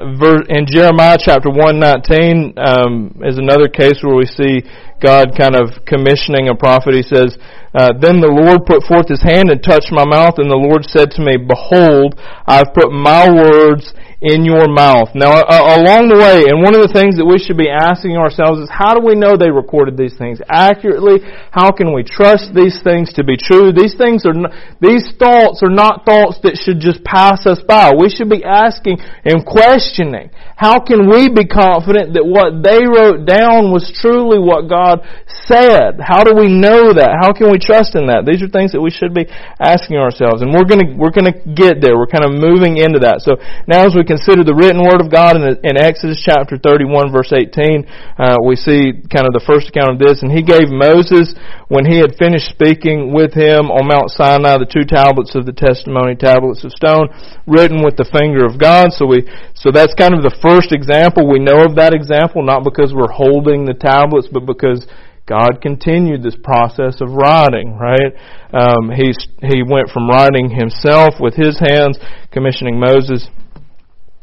in 0.50 0.66
Jeremiah 0.66 1.22
chapter 1.22 1.54
119 1.54 2.58
um, 2.58 3.14
is 3.22 3.38
another 3.38 3.70
case 3.70 4.02
where 4.02 4.18
we 4.18 4.26
see 4.26 4.66
God 4.98 5.38
kind 5.38 5.54
of 5.54 5.86
commissioning 5.86 6.50
a 6.50 6.58
prophet. 6.58 6.98
He 6.98 7.06
says, 7.06 7.38
uh, 7.78 7.94
Then 8.02 8.18
the 8.18 8.34
Lord 8.34 8.66
put 8.66 8.82
forth 8.90 9.06
his 9.06 9.22
hand 9.22 9.54
and 9.54 9.62
touched 9.62 9.94
my 9.94 10.06
mouth, 10.06 10.42
and 10.42 10.50
the 10.50 10.58
Lord 10.58 10.90
said 10.90 11.14
to 11.14 11.22
me, 11.22 11.38
Behold, 11.38 12.18
I've 12.50 12.74
put 12.74 12.90
my 12.90 13.30
words 13.30 13.94
in 14.22 14.42
your 14.46 14.66
mouth. 14.66 15.14
Now, 15.14 15.46
uh, 15.46 15.78
along 15.78 16.10
the 16.10 16.18
way, 16.18 16.50
and 16.50 16.66
one 16.66 16.74
of 16.74 16.82
the 16.82 16.90
things 16.90 17.22
that 17.22 17.26
we 17.26 17.38
should 17.38 17.58
be 17.58 17.70
asking 17.70 18.18
ourselves 18.18 18.66
is, 18.66 18.70
how 18.74 18.98
do 18.98 19.06
we 19.06 19.14
know 19.14 19.38
they 19.38 19.54
recorded 19.54 19.94
these 19.94 20.18
things 20.18 20.42
accurately? 20.50 21.22
How 21.54 21.70
can 21.70 21.94
we 21.94 22.02
trust 22.02 22.50
these 22.58 22.82
things 22.82 23.14
to 23.14 23.22
be 23.22 23.38
true? 23.38 23.70
These 23.70 23.94
things 23.94 24.26
are, 24.26 24.34
these 24.82 25.14
thoughts 25.22 25.62
are 25.62 25.70
not 25.70 26.02
thoughts 26.02 26.42
that 26.42 26.58
should 26.58 26.82
just 26.82 27.06
pass 27.06 27.46
us 27.46 27.62
by. 27.62 27.94
We 27.94 28.10
should 28.10 28.30
be 28.30 28.42
asking 28.42 28.98
and 29.22 29.46
questioning. 29.46 30.34
How 30.58 30.82
can 30.82 31.06
we 31.06 31.30
be 31.30 31.46
confident 31.46 32.18
that 32.18 32.26
what 32.26 32.66
they 32.66 32.90
wrote 32.90 33.30
down 33.30 33.70
was 33.70 33.86
truly 34.02 34.42
what 34.42 34.66
God 34.66 35.06
said? 35.46 36.02
How 36.02 36.26
do 36.26 36.34
we 36.34 36.50
know 36.50 36.98
that? 36.98 37.14
How 37.22 37.38
can 37.38 37.54
we 37.54 37.62
trust 37.62 37.94
in 37.94 38.10
that? 38.10 38.26
These 38.26 38.42
are 38.42 38.50
things 38.50 38.74
that 38.74 38.82
we 38.82 38.90
should 38.90 39.14
be 39.14 39.30
asking 39.62 40.02
ourselves, 40.02 40.42
and 40.42 40.50
we're 40.50 40.66
gonna 40.66 40.98
we're 40.98 41.14
gonna 41.14 41.38
get 41.46 41.78
there. 41.78 41.94
We're 41.94 42.10
kind 42.10 42.26
of 42.26 42.34
moving 42.34 42.82
into 42.82 43.06
that. 43.06 43.22
So 43.22 43.38
now, 43.70 43.86
as 43.86 43.94
we 43.94 44.07
consider 44.08 44.48
the 44.48 44.56
written 44.56 44.80
word 44.82 45.04
of 45.04 45.12
God 45.12 45.36
in, 45.36 45.44
in 45.44 45.76
Exodus 45.76 46.24
chapter 46.24 46.56
31, 46.56 47.12
verse 47.12 47.36
18, 47.36 47.84
uh, 48.16 48.40
we 48.42 48.56
see 48.56 48.96
kind 49.12 49.28
of 49.28 49.36
the 49.36 49.44
first 49.44 49.70
account 49.70 49.94
of 49.94 50.00
this, 50.00 50.24
and 50.24 50.32
He 50.32 50.42
gave 50.42 50.72
Moses 50.72 51.36
when 51.68 51.84
he 51.84 52.00
had 52.00 52.16
finished 52.16 52.48
speaking 52.48 53.12
with 53.12 53.36
him 53.36 53.68
on 53.68 53.92
Mount 53.92 54.08
Sinai 54.16 54.56
the 54.56 54.66
two 54.66 54.88
tablets 54.88 55.36
of 55.36 55.44
the 55.44 55.52
testimony, 55.52 56.16
tablets 56.16 56.64
of 56.64 56.72
stone, 56.72 57.12
written 57.44 57.84
with 57.84 58.00
the 58.00 58.08
finger 58.08 58.48
of 58.48 58.56
God. 58.56 58.96
So 58.96 59.04
we 59.04 59.28
so 59.52 59.70
that's 59.76 59.92
kind 59.94 60.16
of 60.16 60.24
the 60.24 60.36
first 60.40 60.72
example. 60.72 61.28
We 61.28 61.44
know 61.44 61.68
of 61.68 61.76
that 61.76 61.92
example 61.92 62.40
not 62.40 62.64
because 62.64 62.96
we're 62.96 63.12
holding 63.12 63.68
the 63.68 63.76
tablets, 63.76 64.32
but 64.32 64.48
because 64.48 64.88
God 65.28 65.60
continued 65.62 66.24
this 66.24 66.40
process 66.42 67.02
of 67.02 67.12
writing, 67.12 67.76
right? 67.76 68.16
Um, 68.56 68.90
he, 68.96 69.12
he 69.44 69.60
went 69.62 69.92
from 69.92 70.08
writing 70.08 70.50
himself 70.50 71.20
with 71.20 71.36
his 71.36 71.60
hands, 71.60 72.00
commissioning 72.32 72.80
Moses, 72.80 73.28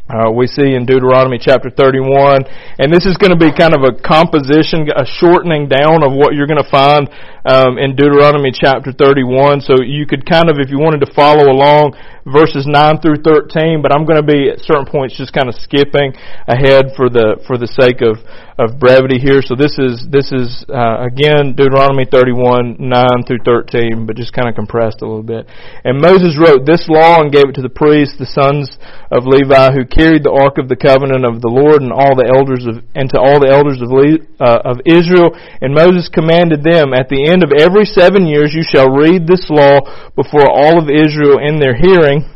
uh, 0.04 0.30
we 0.30 0.46
see 0.46 0.76
in 0.76 0.84
Deuteronomy 0.84 1.38
chapter 1.40 1.70
31, 1.70 2.44
and 2.78 2.92
this 2.92 3.06
is 3.06 3.16
going 3.16 3.32
to 3.32 3.40
be 3.40 3.48
kind 3.56 3.72
of 3.72 3.88
a 3.88 3.96
composition, 3.96 4.84
a 4.92 5.06
shortening 5.06 5.66
down 5.66 6.04
of 6.04 6.12
what 6.12 6.34
you're 6.34 6.46
going 6.46 6.62
to 6.62 6.70
find 6.70 7.08
um, 7.48 7.78
in 7.78 7.96
Deuteronomy 7.96 8.52
chapter 8.52 8.92
31. 8.92 9.60
So 9.60 9.80
you 9.80 10.04
could 10.04 10.28
kind 10.28 10.50
of, 10.50 10.56
if 10.60 10.68
you 10.68 10.78
wanted 10.78 11.00
to 11.06 11.12
follow 11.14 11.48
along, 11.48 11.96
verses 12.24 12.64
9 12.64 13.00
through 13.00 13.20
13. 13.24 13.80
But 13.84 13.92
I'm 13.92 14.04
going 14.04 14.20
to 14.20 14.26
be 14.26 14.48
at 14.48 14.60
certain 14.64 14.86
points 14.88 15.16
just 15.16 15.32
kind 15.32 15.48
of 15.48 15.54
skipping 15.56 16.16
ahead 16.48 16.96
for 16.96 17.08
the 17.08 17.40
for 17.46 17.56
the 17.56 17.68
sake 17.68 18.00
of 18.00 18.20
of 18.56 18.78
brevity 18.78 19.18
here. 19.18 19.42
So 19.42 19.54
this 19.54 19.76
is 19.78 20.06
this 20.08 20.32
is 20.32 20.64
uh, 20.68 21.04
again 21.04 21.52
Deuteronomy 21.52 22.06
31 22.08 22.76
9 22.80 23.28
through 23.28 23.44
13, 23.44 24.06
but 24.06 24.16
just 24.16 24.32
kind 24.32 24.48
of 24.48 24.54
compressed 24.54 25.02
a 25.02 25.06
little 25.06 25.26
bit. 25.26 25.46
And 25.84 26.00
Moses 26.00 26.40
wrote 26.40 26.64
this 26.64 26.88
law 26.88 27.20
and 27.20 27.32
gave 27.32 27.48
it 27.48 27.54
to 27.60 27.64
the 27.64 27.72
priests, 27.72 28.16
the 28.16 28.28
sons 28.28 28.72
of 29.10 29.26
Levi, 29.26 29.72
who 29.72 29.84
carried 29.94 30.26
the 30.26 30.34
ark 30.34 30.58
of 30.58 30.66
the 30.66 30.74
covenant 30.74 31.22
of 31.22 31.38
the 31.38 31.48
Lord, 31.48 31.78
and 31.80 31.94
all 31.94 32.18
the 32.18 32.26
elders 32.26 32.66
of 32.66 32.82
and 32.98 33.06
to 33.14 33.18
all 33.22 33.38
the 33.38 33.54
elders 33.54 33.78
of 33.78 33.94
uh, 34.42 34.60
of 34.66 34.82
Israel. 34.82 35.30
And 35.62 35.70
Moses 35.70 36.10
commanded 36.10 36.66
them, 36.66 36.90
at 36.90 37.06
the 37.06 37.30
end 37.30 37.46
of 37.46 37.54
every 37.54 37.86
seven 37.86 38.26
years, 38.26 38.50
you 38.50 38.66
shall 38.66 38.90
read 38.90 39.30
this 39.30 39.46
law 39.46 39.86
before 40.18 40.50
all 40.50 40.82
of 40.82 40.90
Israel 40.90 41.38
in 41.38 41.62
their 41.62 41.78
hearing, 41.78 42.26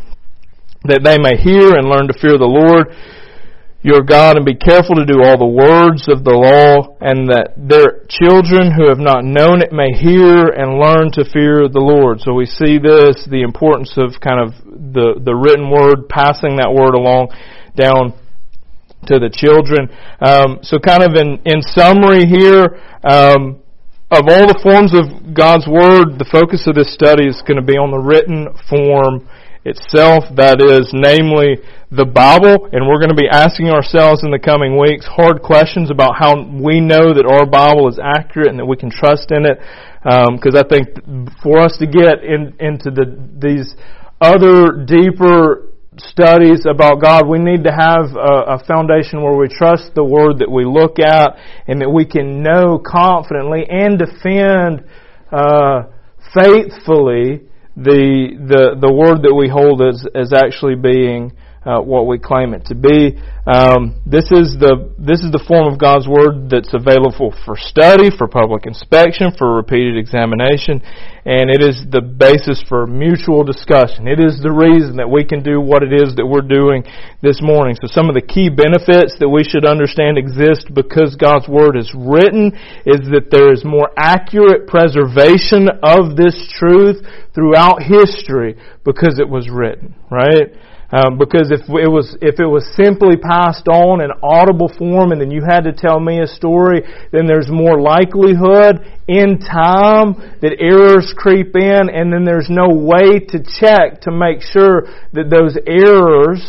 that 0.86 1.02
they 1.02 1.18
may 1.18 1.34
hear 1.34 1.74
and 1.74 1.90
learn 1.90 2.06
to 2.06 2.16
fear 2.16 2.38
the 2.38 2.46
Lord 2.46 2.94
your 3.80 4.02
God 4.02 4.36
and 4.36 4.44
be 4.44 4.58
careful 4.58 4.96
to 4.96 5.06
do 5.06 5.22
all 5.22 5.38
the 5.38 5.46
words 5.46 6.10
of 6.10 6.26
the 6.26 6.34
law 6.34 6.98
and 6.98 7.30
that 7.30 7.54
their 7.54 8.02
children 8.10 8.74
who 8.74 8.90
have 8.90 8.98
not 8.98 9.22
known 9.22 9.62
it 9.62 9.70
may 9.70 9.94
hear 9.94 10.50
and 10.50 10.82
learn 10.82 11.14
to 11.14 11.22
fear 11.22 11.70
the 11.70 11.78
Lord. 11.78 12.18
So 12.20 12.34
we 12.34 12.46
see 12.46 12.82
this, 12.82 13.22
the 13.30 13.46
importance 13.46 13.94
of 13.94 14.18
kind 14.18 14.42
of 14.42 14.58
the, 14.66 15.22
the 15.22 15.34
written 15.34 15.70
word, 15.70 16.10
passing 16.10 16.58
that 16.58 16.74
word 16.74 16.98
along 16.98 17.30
down 17.78 18.18
to 19.06 19.22
the 19.22 19.30
children. 19.30 19.86
Um, 20.18 20.58
so 20.66 20.82
kind 20.82 21.06
of 21.06 21.14
in, 21.14 21.38
in 21.46 21.62
summary 21.62 22.26
here, 22.26 22.82
um, 23.06 23.62
of 24.10 24.24
all 24.26 24.48
the 24.50 24.58
forms 24.58 24.90
of 24.96 25.36
God's 25.36 25.68
Word, 25.68 26.16
the 26.18 26.26
focus 26.26 26.66
of 26.66 26.74
this 26.74 26.90
study 26.90 27.28
is 27.28 27.44
going 27.46 27.60
to 27.60 27.66
be 27.66 27.76
on 27.76 27.92
the 27.92 28.00
written 28.00 28.48
form 28.66 29.28
itself, 29.68 30.24
that 30.36 30.58
is, 30.64 30.90
namely, 30.96 31.60
the 31.92 32.04
Bible, 32.04 32.68
and 32.72 32.88
we're 32.88 33.00
going 33.00 33.12
to 33.12 33.18
be 33.18 33.28
asking 33.28 33.68
ourselves 33.68 34.24
in 34.24 34.30
the 34.30 34.38
coming 34.38 34.76
weeks 34.76 35.04
hard 35.04 35.40
questions 35.40 35.90
about 35.90 36.16
how 36.16 36.36
we 36.36 36.80
know 36.80 37.12
that 37.12 37.24
our 37.24 37.44
Bible 37.44 37.88
is 37.88 38.00
accurate 38.00 38.48
and 38.48 38.58
that 38.58 38.66
we 38.66 38.76
can 38.76 38.90
trust 38.90 39.32
in 39.32 39.44
it. 39.44 39.60
Because 40.04 40.56
um, 40.56 40.60
I 40.60 40.68
think 40.68 40.88
for 41.42 41.60
us 41.60 41.76
to 41.80 41.86
get 41.86 42.24
in, 42.24 42.56
into 42.60 42.88
the, 42.92 43.08
these 43.36 43.76
other 44.20 44.84
deeper 44.84 45.68
studies 45.96 46.64
about 46.68 47.00
God, 47.02 47.26
we 47.26 47.38
need 47.38 47.64
to 47.64 47.72
have 47.72 48.14
a, 48.14 48.54
a, 48.54 48.64
foundation 48.64 49.22
where 49.22 49.34
we 49.34 49.48
trust 49.48 49.94
the 49.94 50.04
Word 50.04 50.38
that 50.38 50.50
we 50.50 50.64
look 50.64 50.98
at 50.98 51.36
and 51.66 51.80
that 51.80 51.90
we 51.90 52.06
can 52.06 52.42
know 52.42 52.78
confidently 52.78 53.66
and 53.68 53.98
defend 53.98 54.84
uh, 55.32 55.90
faithfully 56.34 57.47
the, 57.78 58.34
the, 58.34 58.76
the 58.80 58.92
Word 58.92 59.22
that 59.22 59.34
we 59.34 59.48
hold 59.48 59.80
as, 59.82 60.04
as 60.14 60.32
actually 60.32 60.74
being 60.74 61.32
uh, 61.68 61.80
what 61.80 62.06
we 62.06 62.18
claim 62.18 62.54
it 62.54 62.64
to 62.64 62.74
be. 62.74 63.12
Um, 63.44 64.00
this 64.08 64.32
is 64.32 64.56
the 64.56 64.88
this 64.96 65.20
is 65.20 65.28
the 65.32 65.44
form 65.44 65.68
of 65.68 65.76
God's 65.76 66.08
word 66.08 66.48
that's 66.48 66.72
available 66.72 67.36
for 67.44 67.60
study, 67.60 68.08
for 68.08 68.24
public 68.28 68.64
inspection, 68.64 69.32
for 69.36 69.56
repeated 69.56 70.00
examination, 70.00 70.80
and 71.28 71.52
it 71.52 71.60
is 71.60 71.84
the 71.92 72.00
basis 72.00 72.64
for 72.68 72.88
mutual 72.88 73.44
discussion. 73.44 74.08
It 74.08 74.16
is 74.16 74.40
the 74.40 74.52
reason 74.52 74.96
that 74.96 75.08
we 75.08 75.24
can 75.28 75.44
do 75.44 75.60
what 75.60 75.84
it 75.84 75.92
is 75.92 76.16
that 76.16 76.24
we're 76.24 76.44
doing 76.44 76.88
this 77.20 77.40
morning. 77.44 77.76
So 77.80 77.88
some 77.88 78.08
of 78.08 78.16
the 78.16 78.24
key 78.24 78.48
benefits 78.48 79.20
that 79.20 79.28
we 79.28 79.44
should 79.44 79.68
understand 79.68 80.16
exist 80.16 80.72
because 80.72 81.20
God's 81.20 81.48
word 81.48 81.76
is 81.76 81.92
written 81.92 82.52
is 82.88 83.04
that 83.12 83.28
there 83.28 83.52
is 83.52 83.60
more 83.64 83.92
accurate 83.96 84.68
preservation 84.68 85.68
of 85.84 86.16
this 86.16 86.36
truth 86.56 87.04
throughout 87.36 87.84
history 87.84 88.56
because 88.84 89.20
it 89.20 89.28
was 89.28 89.48
written, 89.52 89.96
right? 90.08 90.52
Um, 90.90 91.18
because 91.18 91.52
if 91.52 91.68
it 91.68 91.90
was 91.90 92.16
if 92.22 92.40
it 92.40 92.48
was 92.48 92.64
simply 92.72 93.20
passed 93.20 93.68
on 93.68 94.00
in 94.00 94.08
audible 94.22 94.72
form, 94.72 95.12
and 95.12 95.20
then 95.20 95.30
you 95.30 95.42
had 95.44 95.64
to 95.64 95.72
tell 95.72 96.00
me 96.00 96.20
a 96.20 96.26
story, 96.26 96.80
then 97.12 97.26
there's 97.26 97.50
more 97.50 97.78
likelihood 97.78 98.80
in 99.06 99.36
time 99.36 100.16
that 100.40 100.56
errors 100.58 101.12
creep 101.12 101.52
in, 101.56 101.92
and 101.92 102.10
then 102.10 102.24
there's 102.24 102.48
no 102.48 102.72
way 102.72 103.20
to 103.20 103.44
check 103.60 104.00
to 104.08 104.10
make 104.10 104.40
sure 104.40 104.88
that 105.12 105.28
those 105.28 105.60
errors 105.68 106.40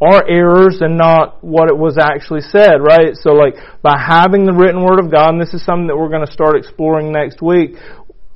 are 0.00 0.28
errors 0.28 0.82
and 0.82 0.98
not 0.98 1.42
what 1.42 1.70
it 1.70 1.76
was 1.78 1.96
actually 1.96 2.42
said, 2.42 2.84
right? 2.84 3.16
So 3.16 3.32
like 3.32 3.54
by 3.80 3.96
having 3.96 4.44
the 4.44 4.52
written 4.52 4.84
word 4.84 5.00
of 5.00 5.10
God, 5.10 5.30
and 5.30 5.40
this 5.40 5.54
is 5.54 5.64
something 5.64 5.86
that 5.86 5.96
we're 5.96 6.12
going 6.12 6.26
to 6.26 6.32
start 6.32 6.56
exploring 6.56 7.12
next 7.12 7.40
week, 7.40 7.76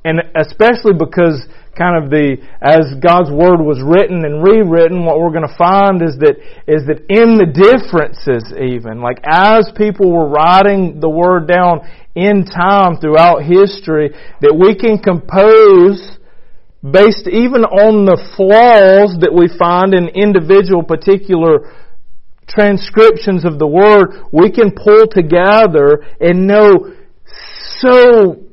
and 0.09 0.21
especially 0.33 0.97
because 0.97 1.45
kind 1.77 2.01
of 2.01 2.09
the 2.09 2.41
as 2.65 2.97
God's 2.97 3.29
word 3.29 3.61
was 3.61 3.77
written 3.79 4.25
and 4.25 4.41
rewritten, 4.41 5.05
what 5.05 5.21
we're 5.21 5.31
going 5.31 5.47
to 5.47 5.57
find 5.57 6.01
is 6.01 6.17
that 6.17 6.35
is 6.65 6.89
that 6.89 7.05
in 7.07 7.37
the 7.37 7.45
differences, 7.45 8.49
even 8.57 9.05
like 9.05 9.21
as 9.23 9.69
people 9.77 10.09
were 10.09 10.27
writing 10.27 10.99
the 10.99 11.09
word 11.09 11.47
down 11.47 11.85
in 12.15 12.43
time 12.43 12.97
throughout 12.97 13.45
history, 13.45 14.09
that 14.41 14.57
we 14.57 14.73
can 14.73 14.97
compose 14.97 16.17
based 16.81 17.29
even 17.29 17.61
on 17.69 18.09
the 18.09 18.17
flaws 18.33 19.13
that 19.21 19.31
we 19.31 19.45
find 19.47 19.93
in 19.93 20.09
individual 20.09 20.81
particular 20.81 21.69
transcriptions 22.47 23.45
of 23.45 23.59
the 23.59 23.67
word, 23.67 24.25
we 24.33 24.49
can 24.49 24.73
pull 24.73 25.05
together 25.05 26.01
and 26.19 26.47
know 26.47 26.97
so 27.77 28.48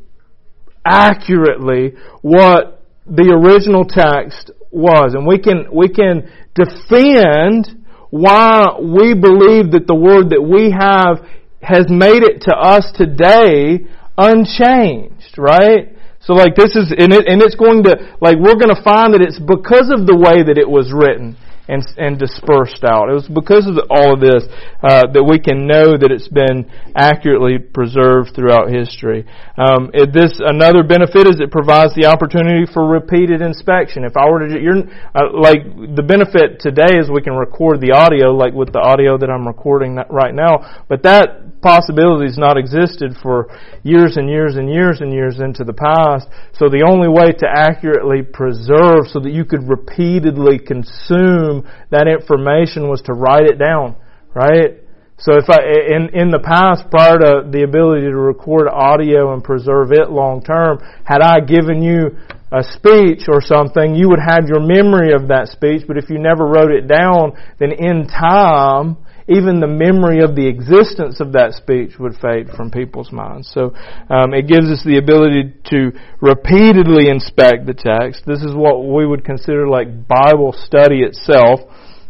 accurately 0.87 1.95
what 2.23 2.83
the 3.07 3.35
original 3.35 3.85
text 3.85 4.51
was. 4.71 5.15
And 5.15 5.27
we 5.27 5.39
can, 5.39 5.67
we 5.73 5.89
can 5.89 6.31
defend 6.55 7.85
why 8.11 8.79
we 8.81 9.15
believe 9.15 9.73
that 9.73 9.87
the 9.87 9.95
word 9.95 10.31
that 10.31 10.43
we 10.43 10.71
have 10.71 11.27
has 11.61 11.91
made 11.91 12.23
it 12.23 12.43
to 12.43 12.55
us 12.55 12.87
today 12.95 13.87
unchanged, 14.17 15.37
right? 15.37 15.97
So 16.21 16.35
like 16.35 16.55
this 16.55 16.75
is, 16.75 16.95
and, 16.97 17.13
it, 17.13 17.27
and 17.27 17.43
it's 17.43 17.55
going 17.55 17.83
to, 17.85 18.17
like 18.21 18.39
we're 18.39 18.59
going 18.59 18.75
to 18.75 18.83
find 18.83 19.15
that 19.15 19.23
it's 19.23 19.39
because 19.39 19.91
of 19.91 20.07
the 20.07 20.17
way 20.17 20.43
that 20.43 20.59
it 20.59 20.69
was 20.69 20.93
written. 20.95 21.37
And, 21.69 21.83
and 21.97 22.19
dispersed 22.19 22.85
out. 22.85 23.11
It 23.11 23.15
was 23.15 23.29
because 23.29 23.67
of 23.67 23.75
the, 23.75 23.87
all 23.91 24.15
of 24.15 24.21
this 24.21 24.47
uh, 24.83 25.11
that 25.11 25.25
we 25.25 25.39
can 25.39 25.67
know 25.67 25.99
that 25.99 26.11
it's 26.11 26.29
been 26.29 26.71
accurately 26.95 27.59
preserved 27.59 28.35
throughout 28.35 28.71
history. 28.71 29.27
Um, 29.59 29.91
this 29.93 30.39
another 30.39 30.83
benefit 30.83 31.27
is 31.27 31.41
it 31.41 31.51
provides 31.51 31.95
the 31.95 32.07
opportunity 32.07 32.71
for 32.71 32.87
repeated 32.87 33.43
inspection. 33.43 34.05
If 34.05 34.17
I 34.17 34.31
were 34.31 34.47
to, 34.47 34.61
you're 34.61 34.87
uh, 35.15 35.35
like 35.35 35.67
the 35.75 36.07
benefit 36.07 36.61
today 36.61 36.99
is 36.99 37.11
we 37.11 37.23
can 37.23 37.35
record 37.35 37.81
the 37.81 37.93
audio, 37.93 38.31
like 38.31 38.55
with 38.55 38.73
the 38.73 38.81
audio 38.81 39.19
that 39.19 39.31
I'm 39.31 39.47
recording 39.47 39.99
right 40.11 40.35
now, 40.35 40.85
but 40.89 41.03
that 41.03 41.61
possibility 41.63 42.27
has 42.27 42.39
not 42.39 42.57
existed 42.57 43.17
for 43.23 43.51
years 43.83 44.17
and 44.17 44.29
years 44.29 44.57
and 44.57 44.71
years 44.71 45.01
and 45.01 45.13
years 45.13 45.41
into 45.41 45.65
the 45.65 45.73
past. 45.73 46.29
So 46.55 46.69
the 46.69 46.87
only 46.87 47.09
way 47.09 47.33
to 47.33 47.47
accurately 47.49 48.23
preserve 48.23 49.09
so 49.11 49.19
that 49.21 49.33
you 49.33 49.45
could 49.45 49.69
repeatedly 49.69 50.59
consume 50.59 51.56
that 51.91 52.09
information 52.09 52.89
was 52.89 53.03
to 53.03 53.13
write 53.13 53.47
it 53.47 53.59
down, 53.59 53.97
right? 54.35 54.83
So 55.19 55.33
if 55.37 55.49
I, 55.49 55.65
in, 55.65 56.11
in 56.13 56.29
the 56.29 56.41
past, 56.45 56.91
prior 56.91 57.17
to 57.17 57.49
the 57.49 57.65
ability 57.65 58.03
to 58.03 58.17
record 58.17 58.69
audio 58.69 59.33
and 59.33 59.43
preserve 59.43 59.93
it 59.93 60.11
long 60.11 60.43
term, 60.43 60.79
had 61.05 61.23
I 61.23 61.41
given 61.41 61.83
you 61.83 62.19
a 62.53 62.63
speech 62.63 63.25
or 63.29 63.41
something, 63.41 63.97
you 63.97 64.09
would 64.11 64.21
have 64.21 64.45
your 64.47 64.61
memory 64.61 65.15
of 65.17 65.29
that 65.29 65.49
speech, 65.49 65.89
but 65.89 65.97
if 65.97 66.11
you 66.11 66.19
never 66.19 66.45
wrote 66.45 66.71
it 66.71 66.87
down, 66.87 67.33
then 67.59 67.73
in 67.73 68.07
time, 68.07 68.99
even 69.29 69.59
the 69.59 69.67
memory 69.67 70.23
of 70.23 70.37
the 70.37 70.47
existence 70.47 71.19
of 71.19 71.33
that 71.33 71.55
speech 71.55 71.99
would 71.99 72.15
fade 72.15 72.49
from 72.49 72.71
people's 72.71 73.11
minds. 73.11 73.51
So 73.53 73.75
um, 74.09 74.33
it 74.33 74.47
gives 74.47 74.71
us 74.71 74.85
the 74.85 74.99
ability 74.99 75.55
to 75.75 75.91
repeatedly 76.21 77.11
inspect 77.11 77.67
the 77.67 77.75
text. 77.75 78.23
This 78.25 78.43
is 78.43 78.55
what 78.55 78.87
we 78.87 79.05
would 79.05 79.25
consider 79.25 79.69
like 79.69 80.07
Bible 80.07 80.55
study 80.55 81.03
itself. 81.03 81.61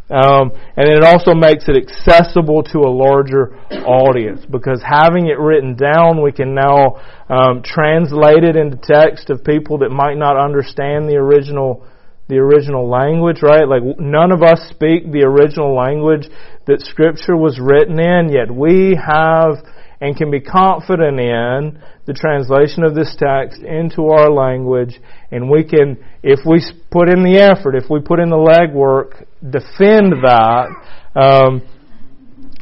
Um, 0.09 0.53
and 0.77 0.87
it 0.87 1.03
also 1.03 1.35
makes 1.35 1.67
it 1.69 1.75
accessible 1.75 2.63
to 2.71 2.87
a 2.87 2.93
larger 2.93 3.57
audience 3.83 4.47
because 4.49 4.81
having 4.85 5.27
it 5.27 5.39
written 5.41 5.75
down, 5.75 6.23
we 6.23 6.31
can 6.31 6.55
now 6.55 7.03
um, 7.29 7.63
translate 7.65 8.45
it 8.45 8.55
into 8.55 8.77
text 8.77 9.31
of 9.31 9.43
people 9.43 9.79
that 9.79 9.91
might 9.91 10.17
not 10.17 10.39
understand 10.39 11.09
the 11.09 11.17
original 11.17 11.85
the 12.29 12.37
original 12.37 12.89
language, 12.89 13.43
right? 13.43 13.69
Like 13.69 13.83
none 13.99 14.33
of 14.33 14.43
us 14.43 14.61
speak 14.71 15.11
the 15.11 15.23
original 15.23 15.75
language 15.75 16.29
that 16.67 16.81
Scripture 16.81 17.37
was 17.37 17.61
written 17.61 18.01
in, 18.01 18.31
yet 18.31 18.51
we 18.53 18.99
have 18.99 19.63
and 20.01 20.17
can 20.17 20.31
be 20.31 20.41
confident 20.41 21.19
in 21.19 21.81
the 22.07 22.13
translation 22.13 22.85
of 22.85 22.95
this 22.95 23.17
text 23.19 23.63
into 23.63 24.09
our 24.09 24.31
language, 24.31 25.01
and 25.31 25.51
we 25.51 25.65
can, 25.65 25.97
if 26.23 26.41
we 26.47 26.61
put 26.91 27.09
in 27.09 27.25
the 27.25 27.39
effort, 27.39 27.75
if 27.75 27.89
we 27.89 28.01
put 28.01 28.21
in 28.21 28.29
the 28.29 28.37
legwork, 28.37 29.25
defend 29.43 30.13
that 30.23 30.69
um, 31.15 31.63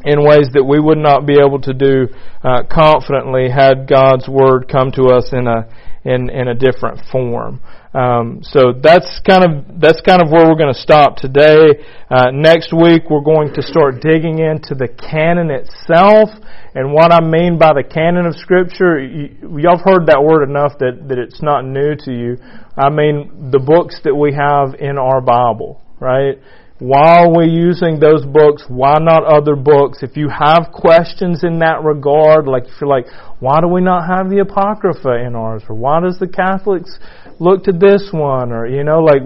in 0.04 0.22
ways 0.22 0.48
that 0.52 0.64
we 0.64 0.78
would 0.78 0.98
not 0.98 1.26
be 1.26 1.34
able 1.34 1.60
to 1.60 1.74
do 1.74 2.06
uh, 2.44 2.62
confidently 2.70 3.50
had 3.50 3.88
God's 3.88 4.28
Word 4.28 4.68
come 4.70 4.92
to 4.92 5.06
us 5.06 5.30
in 5.32 5.46
a 5.48 5.66
in 6.04 6.30
in 6.30 6.48
a 6.48 6.54
different 6.54 7.00
form. 7.10 7.60
Um, 7.94 8.40
so 8.42 8.74
that's 8.74 9.20
kind 9.22 9.44
of 9.44 9.80
that's 9.80 10.00
kind 10.00 10.20
of 10.20 10.28
where 10.28 10.50
we're 10.50 10.58
going 10.58 10.74
to 10.74 10.80
stop 10.80 11.14
today. 11.16 11.78
Uh, 12.10 12.32
next 12.32 12.72
week 12.74 13.04
we're 13.08 13.22
going 13.22 13.54
to 13.54 13.62
start 13.62 14.02
digging 14.02 14.40
into 14.40 14.74
the 14.74 14.88
canon 14.88 15.50
itself 15.50 16.28
and 16.74 16.92
what 16.92 17.12
I 17.12 17.20
mean 17.22 17.56
by 17.56 17.72
the 17.72 17.84
canon 17.86 18.26
of 18.26 18.34
Scripture. 18.34 18.98
You, 18.98 19.58
y'all 19.62 19.78
have 19.78 19.86
heard 19.86 20.06
that 20.06 20.18
word 20.26 20.42
enough 20.42 20.76
that 20.80 21.06
that 21.06 21.18
it's 21.18 21.40
not 21.40 21.64
new 21.64 21.94
to 22.04 22.10
you. 22.10 22.36
I 22.76 22.90
mean 22.90 23.52
the 23.52 23.60
books 23.60 24.00
that 24.02 24.14
we 24.14 24.34
have 24.34 24.74
in 24.80 24.98
our 24.98 25.20
Bible, 25.20 25.80
right? 26.00 26.42
Why 26.80 27.22
are 27.22 27.30
we 27.30 27.46
using 27.46 28.00
those 28.00 28.26
books? 28.26 28.64
Why 28.66 28.98
not 28.98 29.22
other 29.22 29.54
books? 29.54 30.02
If 30.02 30.16
you 30.16 30.28
have 30.28 30.74
questions 30.74 31.44
in 31.44 31.60
that 31.60 31.84
regard, 31.84 32.48
like 32.48 32.64
if 32.64 32.80
you're 32.80 32.90
like, 32.90 33.06
why 33.38 33.60
do 33.60 33.68
we 33.68 33.80
not 33.80 34.08
have 34.10 34.28
the 34.28 34.40
Apocrypha 34.40 35.24
in 35.24 35.36
ours? 35.36 35.62
Or 35.68 35.76
why 35.76 36.00
does 36.00 36.18
the 36.18 36.26
Catholics 36.26 36.98
look 37.40 37.64
to 37.64 37.72
this 37.72 38.10
one 38.12 38.52
or 38.52 38.66
you 38.66 38.84
know 38.84 39.00
like 39.00 39.22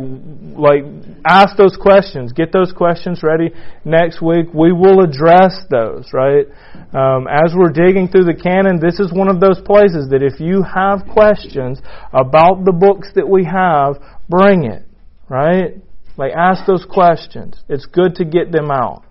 like 0.56 0.84
ask 1.24 1.56
those 1.56 1.76
questions. 1.76 2.32
Get 2.32 2.52
those 2.52 2.72
questions 2.72 3.22
ready 3.22 3.50
next 3.84 4.20
week. 4.22 4.46
We 4.52 4.72
will 4.72 5.00
address 5.00 5.64
those 5.70 6.10
right? 6.12 6.46
Um, 6.92 7.26
as 7.28 7.54
we're 7.54 7.72
digging 7.72 8.08
through 8.08 8.24
the 8.24 8.34
canon 8.34 8.80
this 8.80 8.98
is 8.98 9.12
one 9.12 9.28
of 9.28 9.40
those 9.40 9.60
places 9.60 10.08
that 10.10 10.22
if 10.22 10.40
you 10.40 10.62
have 10.62 11.06
questions 11.12 11.80
about 12.12 12.64
the 12.64 12.72
books 12.72 13.10
that 13.14 13.28
we 13.28 13.44
have 13.44 14.02
bring 14.28 14.64
it 14.64 14.84
right? 15.28 15.76
Like 16.16 16.32
ask 16.32 16.66
those 16.66 16.84
questions. 16.84 17.62
It's 17.68 17.86
good 17.86 18.16
to 18.16 18.24
get 18.24 18.52
them 18.52 18.70
out 18.70 19.04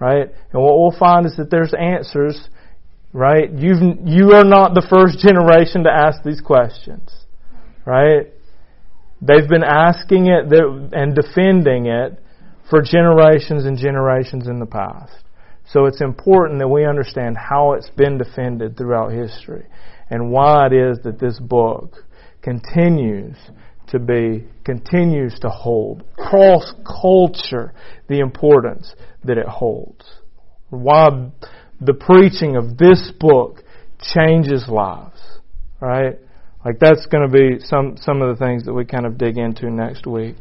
right? 0.00 0.28
And 0.52 0.62
what 0.62 0.78
we'll 0.78 0.98
find 0.98 1.26
is 1.26 1.36
that 1.36 1.50
there's 1.50 1.74
answers 1.74 2.48
right? 3.12 3.50
You've 3.50 3.80
you 4.04 4.32
are 4.32 4.44
not 4.44 4.74
the 4.74 4.86
first 4.88 5.18
generation 5.26 5.84
to 5.84 5.90
ask 5.90 6.22
these 6.22 6.40
questions 6.40 7.10
right 7.86 8.33
They've 9.26 9.48
been 9.48 9.64
asking 9.64 10.26
it 10.26 10.52
and 10.92 11.14
defending 11.14 11.86
it 11.86 12.22
for 12.68 12.82
generations 12.82 13.64
and 13.64 13.78
generations 13.78 14.48
in 14.48 14.58
the 14.58 14.66
past. 14.66 15.12
So 15.66 15.86
it's 15.86 16.02
important 16.02 16.58
that 16.58 16.68
we 16.68 16.84
understand 16.84 17.36
how 17.38 17.72
it's 17.72 17.88
been 17.90 18.18
defended 18.18 18.76
throughout 18.76 19.12
history 19.12 19.66
and 20.10 20.30
why 20.30 20.66
it 20.66 20.72
is 20.74 20.98
that 21.04 21.18
this 21.18 21.38
book 21.38 22.04
continues 22.42 23.36
to 23.88 23.98
be, 23.98 24.44
continues 24.64 25.38
to 25.40 25.48
hold 25.48 26.04
cross 26.16 26.74
culture 26.84 27.72
the 28.08 28.18
importance 28.18 28.94
that 29.24 29.38
it 29.38 29.46
holds. 29.46 30.04
Why 30.68 31.30
the 31.80 31.94
preaching 31.94 32.56
of 32.56 32.76
this 32.76 33.10
book 33.18 33.62
changes 34.00 34.68
lives, 34.68 35.20
right? 35.80 36.18
Like 36.64 36.78
that's 36.78 37.06
going 37.06 37.30
to 37.30 37.32
be 37.32 37.64
some 37.64 37.96
some 38.00 38.22
of 38.22 38.36
the 38.36 38.44
things 38.44 38.64
that 38.64 38.72
we 38.72 38.84
kind 38.84 39.04
of 39.06 39.18
dig 39.18 39.36
into 39.36 39.70
next 39.70 40.06
week. 40.06 40.36